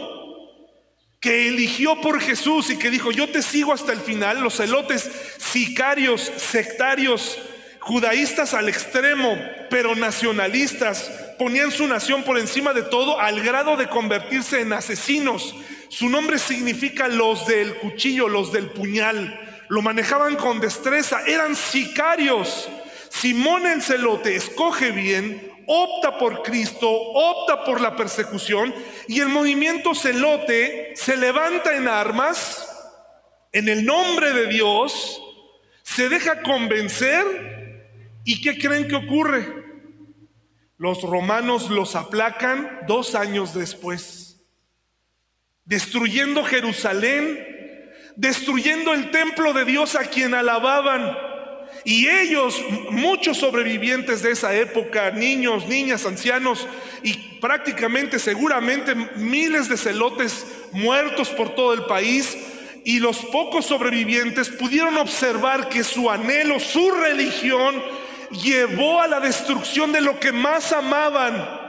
[1.20, 5.11] que eligió por Jesús y que dijo, yo te sigo hasta el final, los celotes
[5.38, 7.38] sicarios, sectarios,
[7.85, 13.91] judaístas al extremo, pero nacionalistas, ponían su nación por encima de todo al grado de
[13.91, 15.55] convertirse en asesinos.
[15.91, 19.39] Su nombre significa los del cuchillo, los del puñal.
[19.68, 22.70] Lo manejaban con destreza, eran sicarios.
[23.11, 28.74] Simón el celote escoge bien, opta por Cristo, opta por la persecución
[29.09, 32.66] y el movimiento celote se levanta en armas
[33.53, 35.22] en el nombre de Dios,
[35.82, 37.63] se deja convencer
[38.24, 39.64] ¿Y qué creen que ocurre?
[40.78, 44.44] Los romanos los aplacan dos años después,
[45.64, 47.54] destruyendo Jerusalén,
[48.16, 51.16] destruyendo el templo de Dios a quien alababan.
[51.84, 56.66] Y ellos, muchos sobrevivientes de esa época, niños, niñas, ancianos
[57.02, 62.36] y prácticamente, seguramente miles de celotes muertos por todo el país,
[62.84, 67.82] y los pocos sobrevivientes pudieron observar que su anhelo, su religión,
[68.35, 71.62] llevó a la destrucción de lo que más amaban.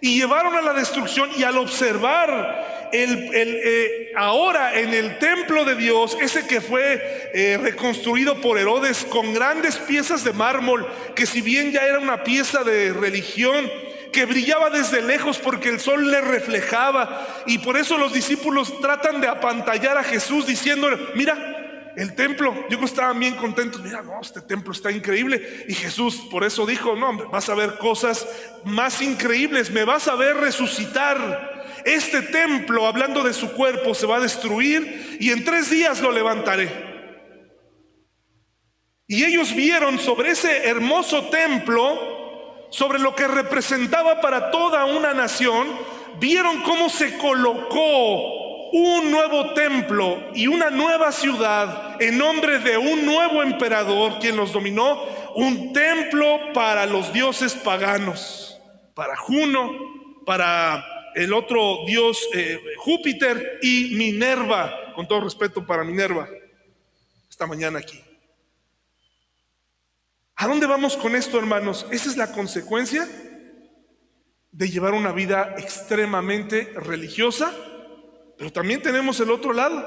[0.00, 5.74] Y llevaron a la destrucción y al observar el, eh, ahora en el templo de
[5.74, 11.42] Dios, ese que fue eh, reconstruido por Herodes con grandes piezas de mármol, que si
[11.42, 13.70] bien ya era una pieza de religión,
[14.10, 17.26] que brillaba desde lejos porque el sol le reflejaba.
[17.46, 21.59] Y por eso los discípulos tratan de apantallar a Jesús diciendo, mira,
[21.96, 25.64] el templo, yo creo que estaban bien contentos, mira, no, este templo está increíble.
[25.68, 28.26] Y Jesús por eso dijo, no, vas a ver cosas
[28.64, 31.58] más increíbles, me vas a ver resucitar.
[31.84, 36.12] Este templo, hablando de su cuerpo, se va a destruir y en tres días lo
[36.12, 36.90] levantaré.
[39.06, 45.66] Y ellos vieron sobre ese hermoso templo, sobre lo que representaba para toda una nación,
[46.20, 48.39] vieron cómo se colocó
[48.72, 54.52] un nuevo templo y una nueva ciudad en nombre de un nuevo emperador quien los
[54.52, 55.02] dominó,
[55.34, 58.60] un templo para los dioses paganos,
[58.94, 59.72] para Juno,
[60.24, 66.28] para el otro dios eh, Júpiter y Minerva, con todo respeto para Minerva,
[67.28, 68.00] esta mañana aquí.
[70.36, 71.86] ¿A dónde vamos con esto, hermanos?
[71.90, 73.06] Esa es la consecuencia
[74.52, 77.52] de llevar una vida extremadamente religiosa
[78.40, 79.84] pero también tenemos el otro lado,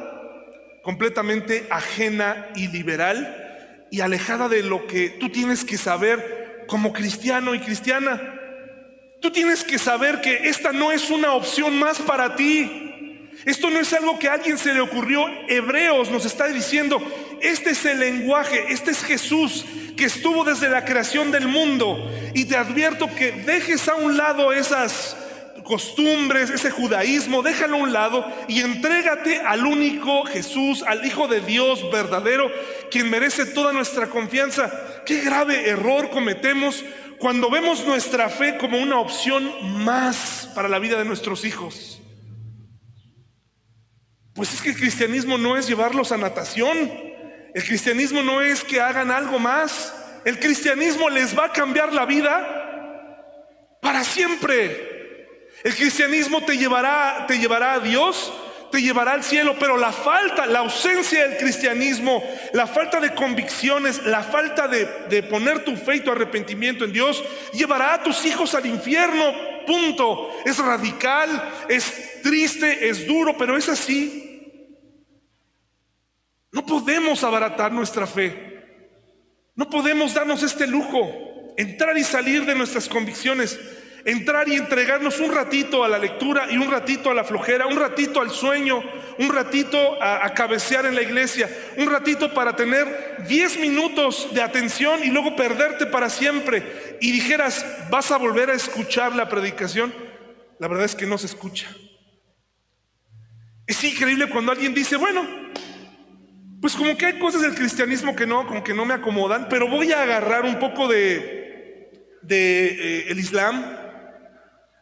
[0.84, 7.56] completamente ajena y liberal y alejada de lo que tú tienes que saber como cristiano
[7.56, 8.22] y cristiana.
[9.20, 13.32] Tú tienes que saber que esta no es una opción más para ti.
[13.44, 15.26] Esto no es algo que a alguien se le ocurrió.
[15.50, 17.02] Hebreos nos está diciendo,
[17.42, 19.66] este es el lenguaje, este es Jesús
[19.98, 22.08] que estuvo desde la creación del mundo.
[22.36, 25.18] Y te advierto que dejes a un lado esas
[25.64, 31.42] costumbres, ese judaísmo, déjalo a un lado y entrégate al único Jesús, al Hijo de
[31.42, 32.52] Dios verdadero,
[32.92, 34.72] quien merece toda nuestra confianza.
[35.06, 36.84] Qué grave error cometemos
[37.20, 39.52] cuando vemos nuestra fe como una opción
[39.84, 42.02] más para la vida de nuestros hijos.
[44.34, 46.92] Pues es que el cristianismo no es llevarlos a natación,
[47.54, 49.94] el cristianismo no es que hagan algo más,
[50.26, 54.93] el cristianismo les va a cambiar la vida para siempre.
[55.64, 58.34] El cristianismo te llevará, te llevará a Dios,
[58.72, 64.04] te llevará al cielo, pero la falta, la ausencia del cristianismo, la falta de convicciones,
[64.04, 68.26] la falta de, de poner tu fe y tu arrepentimiento en Dios, llevará a tus
[68.26, 69.24] hijos al infierno,
[69.66, 70.32] punto.
[70.44, 71.30] Es radical,
[71.70, 74.32] es triste, es duro, pero es así.
[76.52, 78.54] No podemos abaratar nuestra fe.
[79.56, 83.60] No podemos darnos este lujo, entrar y salir de nuestras convicciones,
[84.06, 87.78] entrar y entregarnos un ratito a la lectura y un ratito a la flojera, un
[87.78, 88.84] ratito al sueño,
[89.18, 95.04] un ratito a, cabecear en la iglesia, un ratito para tener 10 minutos de atención
[95.04, 96.98] y luego perderte para siempre.
[97.02, 99.94] Y dijeras, vas a volver a escuchar la predicación.
[100.60, 101.68] La verdad es que no se escucha.
[103.66, 105.26] Es increíble cuando alguien dice, bueno,
[106.64, 109.68] pues como que hay cosas del cristianismo que no, como que no me acomodan, pero
[109.68, 111.92] voy a agarrar un poco de,
[112.30, 113.83] eh, el Islam,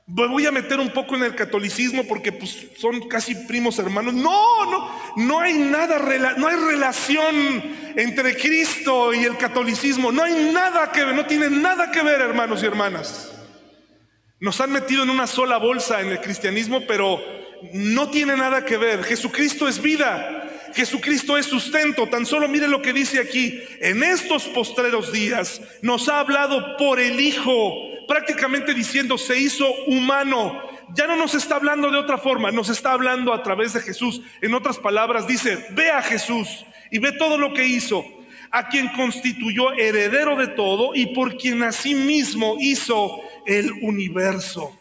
[0.08, 4.14] voy a meter un poco en el catolicismo porque pues son casi primos hermanos.
[4.14, 6.00] No, no, no hay nada,
[6.38, 7.36] no hay relación
[7.96, 12.22] entre Cristo y el catolicismo, no hay nada que ver, no tiene nada que ver,
[12.22, 13.32] hermanos y hermanas.
[14.40, 17.22] Nos han metido en una sola bolsa en el cristianismo, pero
[17.74, 19.04] no tiene nada que ver.
[19.04, 20.50] Jesucristo es vida.
[20.74, 22.08] Jesucristo es sustento.
[22.08, 23.62] Tan solo mire lo que dice aquí.
[23.80, 30.62] En estos postreros días nos ha hablado por el Hijo, prácticamente diciendo, se hizo humano.
[30.94, 34.22] Ya no nos está hablando de otra forma, nos está hablando a través de Jesús.
[34.42, 38.04] En otras palabras, dice, ve a Jesús y ve todo lo que hizo,
[38.52, 44.78] a quien constituyó heredero de todo y por quien asimismo hizo el universo,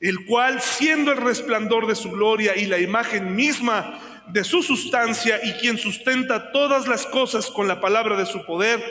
[0.00, 5.40] el cual, siendo el resplandor de su gloria y la imagen misma de su sustancia
[5.42, 8.82] y quien sustenta todas las cosas con la palabra de su poder,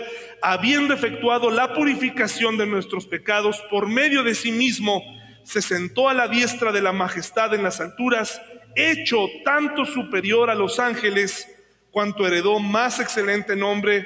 [0.42, 5.02] habiendo efectuado la purificación de nuestros pecados por medio de sí mismo,
[5.44, 8.42] se sentó a la diestra de la majestad en las alturas,
[8.76, 11.48] hecho tanto superior a los ángeles,
[11.92, 14.06] cuanto heredó más excelente nombre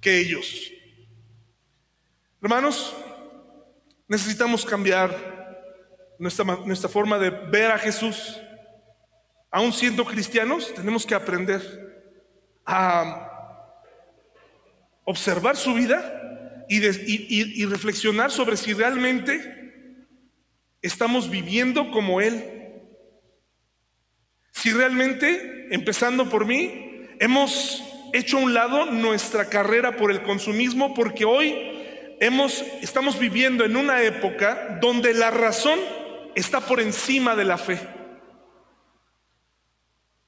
[0.00, 0.72] que ellos.
[2.42, 2.96] Hermanos,
[4.06, 5.14] necesitamos cambiar
[6.18, 8.40] nuestra, nuestra forma de ver a Jesús
[9.50, 11.62] aún siendo cristianos, tenemos que aprender
[12.64, 13.27] a
[15.08, 20.06] observar su vida y, reflexionar sobre si realmente
[20.82, 22.44] estamos viviendo como Él.
[24.52, 27.82] Si realmente, empezando por mí, hemos
[28.12, 31.56] hecho a un lado nuestra carrera por el consumismo porque hoy
[32.82, 35.78] estamos viviendo en una época donde la razón
[36.34, 37.80] está por encima de la fe.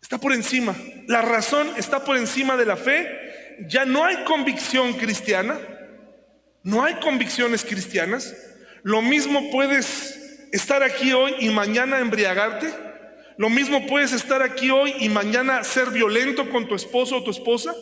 [0.00, 0.74] Está por encima.
[1.06, 3.19] La razón está por encima de la fe.
[3.66, 5.58] Ya no hay convicción cristiana.
[6.62, 8.34] No hay convicciones cristianas.
[8.82, 12.72] Lo mismo puedes estar aquí hoy y mañana embriagarte.
[13.36, 17.30] Lo mismo puedes estar aquí hoy y mañana ser violento con tu esposo o tu
[17.30, 17.74] esposa.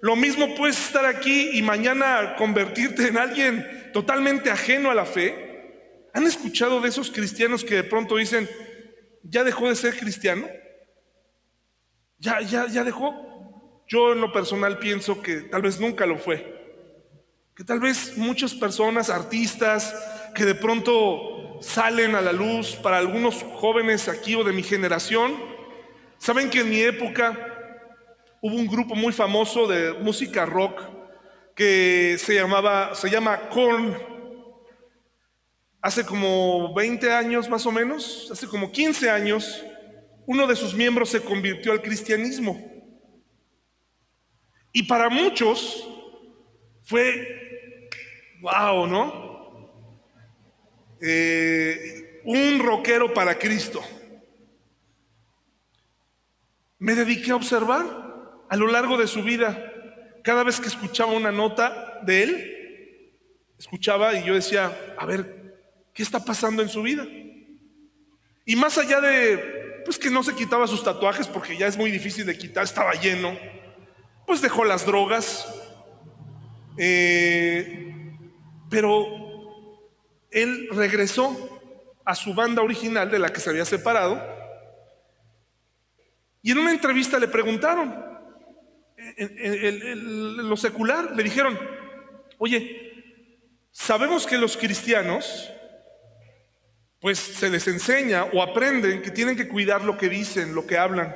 [0.00, 6.10] Lo mismo puedes estar aquí y mañana convertirte en alguien totalmente ajeno a la fe.
[6.12, 8.48] ¿Han escuchado de esos cristianos que de pronto dicen,
[9.22, 10.48] ya dejó de ser cristiano?
[12.18, 13.35] Ya, ya, ya dejó.
[13.88, 16.54] Yo en lo personal pienso que tal vez nunca lo fue.
[17.54, 19.94] Que tal vez muchas personas, artistas,
[20.34, 25.36] que de pronto salen a la luz para algunos jóvenes aquí o de mi generación,
[26.18, 27.36] saben que en mi época
[28.42, 30.82] hubo un grupo muy famoso de música rock
[31.54, 33.96] que se llamaba, se llama Korn.
[35.80, 39.64] Hace como 20 años más o menos, hace como 15 años,
[40.26, 42.75] uno de sus miembros se convirtió al cristianismo.
[44.76, 45.88] Y para muchos
[46.84, 47.88] fue,
[48.42, 49.72] wow, ¿no?
[51.00, 53.82] Eh, un rockero para Cristo.
[56.78, 57.86] Me dediqué a observar
[58.50, 59.72] a lo largo de su vida.
[60.22, 63.14] Cada vez que escuchaba una nota de él,
[63.58, 65.56] escuchaba y yo decía, a ver,
[65.94, 67.06] ¿qué está pasando en su vida?
[68.44, 71.90] Y más allá de pues que no se quitaba sus tatuajes porque ya es muy
[71.90, 73.55] difícil de quitar, estaba lleno.
[74.26, 75.46] Pues dejó las drogas.
[76.78, 77.94] Eh,
[78.68, 79.06] pero
[80.30, 81.60] él regresó
[82.04, 84.20] a su banda original de la que se había separado.
[86.42, 88.04] Y en una entrevista le preguntaron,
[88.96, 91.58] en, lo secular, le dijeron,
[92.38, 92.92] oye,
[93.72, 95.50] sabemos que los cristianos
[97.00, 100.78] pues se les enseña o aprenden que tienen que cuidar lo que dicen, lo que
[100.78, 101.14] hablan.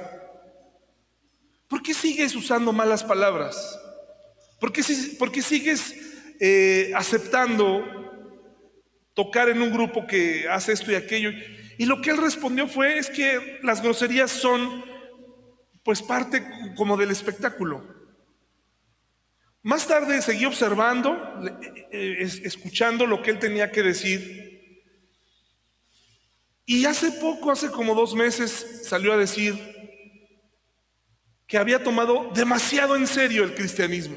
[1.71, 3.79] ¿Por qué sigues usando malas palabras?
[4.59, 5.95] ¿Por qué, sigues
[6.41, 7.85] eh, aceptando
[9.15, 11.31] tocar en un grupo que hace esto y aquello?
[11.79, 14.85] Y lo que él respondió fue, es que las groserías son
[15.85, 16.45] pues parte
[16.75, 17.87] como del espectáculo.
[19.63, 21.15] Más tarde seguí observando,
[21.47, 24.83] eh, eh, escuchando lo que él tenía que decir.
[26.67, 29.80] Y hace poco, hace como dos meses, salió a decir
[31.51, 34.17] que había tomado demasiado en serio el cristianismo,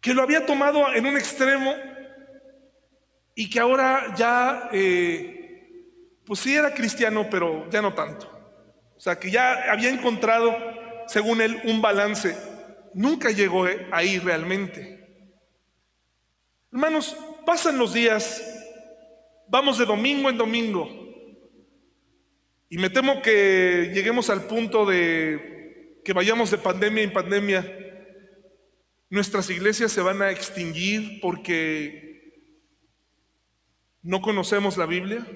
[0.00, 1.72] que lo había tomado en un extremo
[3.36, 5.70] y que ahora ya, eh,
[6.24, 8.26] pues sí era cristiano, pero ya no tanto.
[8.96, 10.56] O sea, que ya había encontrado,
[11.06, 12.36] según él, un balance.
[12.92, 15.06] Nunca llegó ahí realmente.
[16.72, 18.42] Hermanos, pasan los días,
[19.46, 20.90] vamos de domingo en domingo,
[22.68, 25.54] y me temo que lleguemos al punto de
[26.06, 27.66] que vayamos de pandemia en pandemia.
[29.10, 32.30] Nuestras iglesias se van a extinguir porque
[34.02, 35.26] no conocemos la Biblia,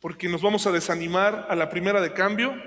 [0.00, 2.60] porque nos vamos a desanimar a la primera de cambio,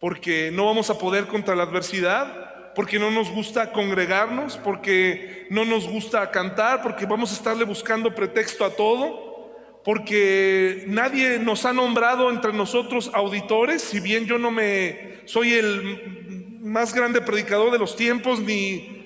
[0.00, 5.64] porque no vamos a poder contra la adversidad, porque no nos gusta congregarnos, porque no
[5.64, 9.54] nos gusta cantar, porque vamos a estarle buscando pretexto a todo,
[9.84, 16.37] porque nadie nos ha nombrado entre nosotros auditores, si bien yo no me soy el
[16.68, 18.98] más grande predicador de los tiempos, ni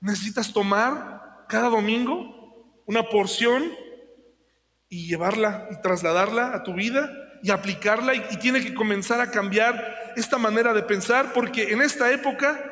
[0.00, 2.32] necesitas tomar cada domingo
[2.86, 3.64] una porción
[4.88, 7.10] y llevarla y trasladarla a tu vida
[7.42, 12.12] y aplicarla y, tiene que comenzar a cambiar esta manera de pensar porque en esta
[12.12, 12.62] época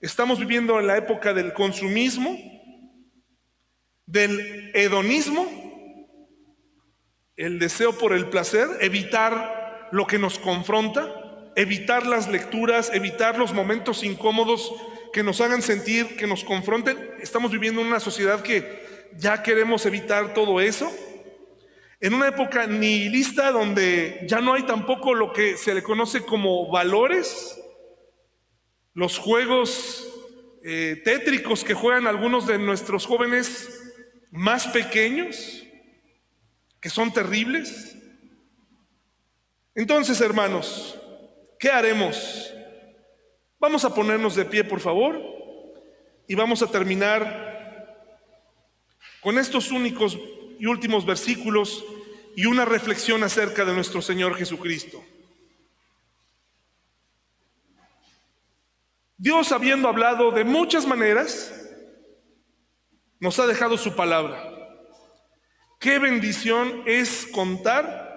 [0.00, 2.36] estamos viviendo en la época del consumismo,
[4.06, 5.46] del hedonismo,
[7.36, 11.21] el deseo por el placer, evitar lo que nos confronta,
[11.56, 14.72] evitar las lecturas, evitar los momentos incómodos
[15.12, 16.98] que nos hagan sentir, que nos confronten.
[17.20, 20.90] Estamos viviendo en una sociedad que ya queremos evitar todo eso
[22.02, 26.68] en una época nihilista donde ya no hay tampoco lo que se le conoce como
[26.68, 27.60] valores,
[28.92, 30.08] los juegos
[30.64, 33.80] eh, tétricos que juegan algunos de nuestros jóvenes
[34.32, 35.62] más pequeños,
[36.80, 37.96] que son terribles.
[39.76, 40.98] Entonces, hermanos,
[41.62, 42.52] ¿qué haremos?
[43.60, 45.22] Vamos a ponernos de pie, por favor,
[46.26, 48.10] y vamos a terminar
[49.20, 50.18] con estos únicos
[50.58, 51.84] y últimos versículos
[52.34, 55.04] y una reflexión acerca de nuestro Señor Jesucristo.
[59.16, 61.54] Dios, habiendo hablado de muchas maneras,
[63.20, 64.42] nos ha dejado su palabra.
[65.78, 68.11] Qué bendición es contar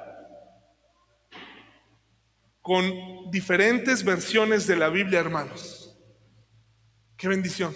[2.66, 5.96] con diferentes versiones de la Biblia, hermanos.
[7.16, 7.76] Qué bendición.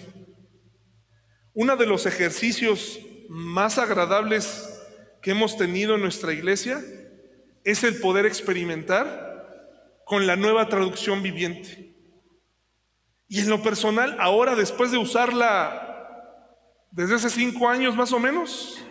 [1.54, 4.82] Uno de los ejercicios más agradables
[5.22, 6.82] que hemos tenido en nuestra iglesia
[7.62, 11.94] es el poder experimentar con la nueva traducción viviente.
[13.28, 16.50] Y en lo personal, ahora después de usarla
[16.90, 18.84] desde hace cinco años más o menos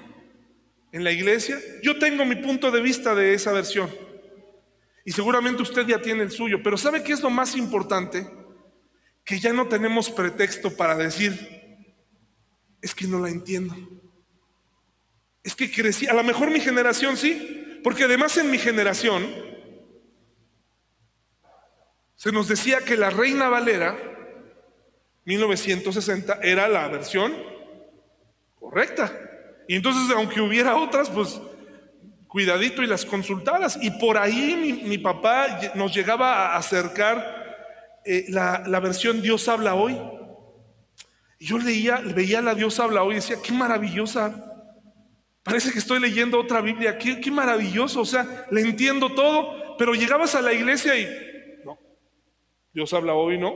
[0.94, 4.09] en la iglesia, yo tengo mi punto de vista de esa versión.
[5.10, 6.62] Y seguramente usted ya tiene el suyo.
[6.62, 8.30] Pero ¿sabe qué es lo más importante?
[9.26, 11.96] Que ya no tenemos pretexto para decir,
[12.80, 13.76] es que no la entiendo.
[15.42, 19.26] Es que crecí, a lo mejor mi generación sí, porque además en mi generación
[22.16, 23.98] se nos decía que la Reina Valera
[25.26, 27.34] 1960 era la versión
[28.60, 29.12] correcta.
[29.68, 31.42] Y entonces, aunque hubiera otras, pues
[32.30, 33.78] cuidadito y las consultadas.
[33.82, 40.00] Y por ahí mi, papá nos llegaba a acercar eh, la, versión Dios habla hoy.
[41.40, 44.46] Y yo leía, veía la Dios habla hoy y decía, qué maravillosa
[45.50, 47.00] Parece que estoy leyendo otra Biblia.
[47.00, 48.02] Qué, maravilloso.
[48.02, 51.08] O sea, le entiendo todo, pero llegabas a la iglesia y
[51.66, 51.80] no.
[52.72, 53.56] Dios habla hoy, ¿no?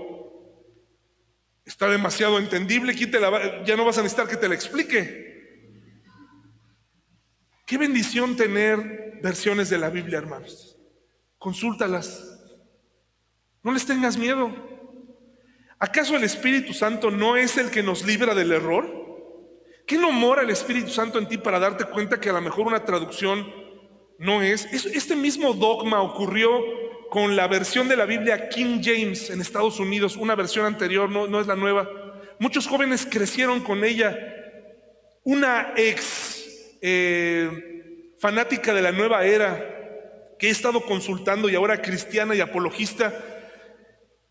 [1.66, 2.96] Está demasiado entendible.
[2.96, 5.33] ya no vas a necesitar que te la explique.
[7.74, 10.78] Qué bendición tener versiones de la Biblia, hermanos.
[11.40, 12.40] Consúltalas.
[13.64, 14.54] No les tengas miedo.
[15.80, 18.86] ¿Acaso el Espíritu Santo no es el que nos libra del error?
[19.88, 22.68] ¿Qué no mora el Espíritu Santo en ti para darte cuenta que a lo mejor
[22.68, 23.52] una traducción
[24.20, 24.66] no es?
[24.72, 26.52] Este mismo dogma ocurrió
[27.10, 31.26] con la versión de la Biblia King James en Estados Unidos, una versión anterior, no,
[31.26, 31.90] no es la nueva.
[32.38, 34.16] Muchos jóvenes crecieron con ella.
[35.24, 36.33] Una ex
[36.86, 43.14] eh, fanática de la nueva era que he estado consultando y ahora cristiana y apologista,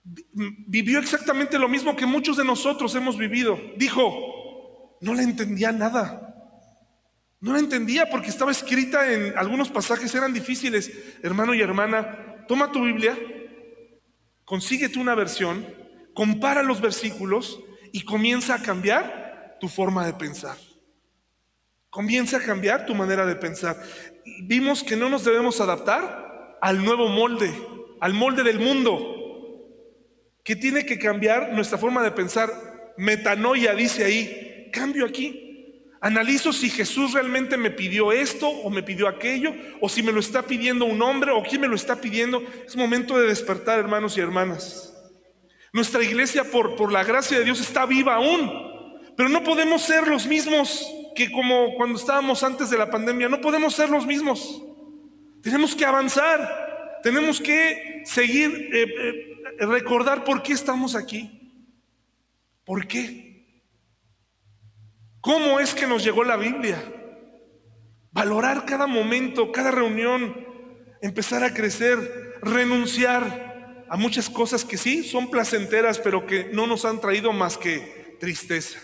[0.04, 3.58] vivió exactamente lo mismo que muchos de nosotros hemos vivido.
[3.78, 6.28] Dijo, no le entendía nada.
[7.40, 10.92] No la entendía porque estaba escrita en algunos pasajes, eran difíciles.
[11.22, 13.18] Hermano y hermana, toma tu Biblia,
[14.44, 15.66] consíguete una versión,
[16.12, 17.60] compara los versículos
[17.92, 20.58] y comienza a cambiar tu forma de pensar.
[21.92, 23.76] Comienza a cambiar tu manera de pensar.
[24.44, 27.52] Vimos que no nos debemos adaptar al nuevo molde,
[28.00, 29.60] al molde del mundo,
[30.42, 32.48] que tiene que cambiar nuestra forma de pensar.
[32.96, 35.90] Metanoia dice ahí, cambio aquí.
[36.00, 40.20] Analizo si Jesús realmente me pidió esto o me pidió aquello, o si me lo
[40.20, 42.42] está pidiendo un hombre o quién me lo está pidiendo.
[42.66, 44.94] Es momento de despertar, hermanos y hermanas.
[45.74, 48.50] Nuestra iglesia, por, por la gracia de Dios, está viva aún,
[49.14, 53.40] pero no podemos ser los mismos que como cuando estábamos antes de la pandemia, no
[53.40, 54.62] podemos ser los mismos.
[55.42, 61.38] Tenemos que avanzar, tenemos que seguir, eh, eh, recordar por qué estamos aquí.
[62.64, 63.32] ¿Por qué?
[65.20, 66.82] ¿Cómo es que nos llegó la Biblia?
[68.12, 70.46] Valorar cada momento, cada reunión,
[71.00, 76.84] empezar a crecer, renunciar a muchas cosas que sí son placenteras, pero que no nos
[76.84, 78.78] han traído más que tristeza.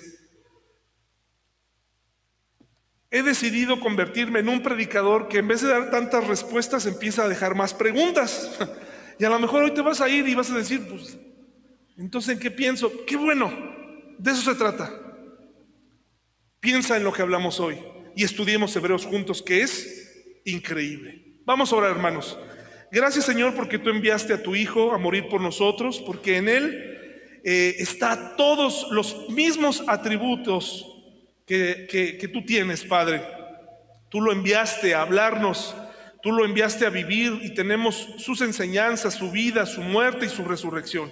[3.11, 7.29] He decidido convertirme en un predicador que en vez de dar tantas respuestas empieza a
[7.29, 8.59] dejar más preguntas.
[9.21, 11.19] Y a lo mejor hoy te vas a ir y vas a decir, pues,
[11.97, 13.05] entonces ¿en qué pienso?
[13.05, 13.53] Qué bueno,
[14.17, 14.93] de eso se trata.
[16.61, 17.79] Piensa en lo que hablamos hoy
[18.15, 21.41] y estudiemos Hebreos juntos, que es increíble.
[21.45, 22.39] Vamos a orar, hermanos.
[22.93, 27.41] Gracias, Señor, porque tú enviaste a tu Hijo a morir por nosotros, porque en Él
[27.45, 30.98] eh, está todos los mismos atributos
[31.49, 31.89] que,
[32.21, 33.23] que tú tienes, Padre.
[34.09, 35.75] Tú lo enviaste a hablarnos,
[36.23, 40.45] tú lo enviaste a vivir y tenemos sus enseñanzas, su vida, su muerte y su
[40.45, 41.11] resurrección.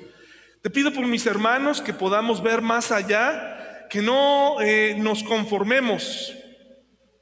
[0.62, 6.34] Te pido por mis hermanos que podamos ver más allá que no eh, nos conformemos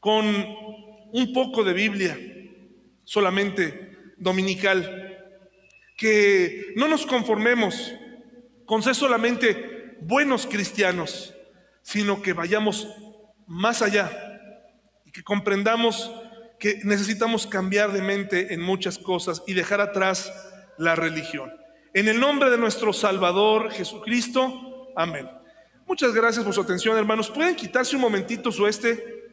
[0.00, 2.18] con un poco de Biblia,
[3.04, 5.18] solamente dominical,
[5.96, 7.92] que no nos conformemos
[8.64, 11.34] con ser solamente buenos cristianos,
[11.82, 12.88] sino que vayamos
[13.46, 14.10] más allá
[15.04, 16.10] y que comprendamos
[16.58, 20.32] que necesitamos cambiar de mente en muchas cosas y dejar atrás
[20.78, 21.52] la religión.
[21.92, 25.28] En el nombre de nuestro Salvador Jesucristo, amén.
[25.86, 27.30] Muchas gracias por su atención, hermanos.
[27.30, 29.23] ¿Pueden quitarse un momentito su este?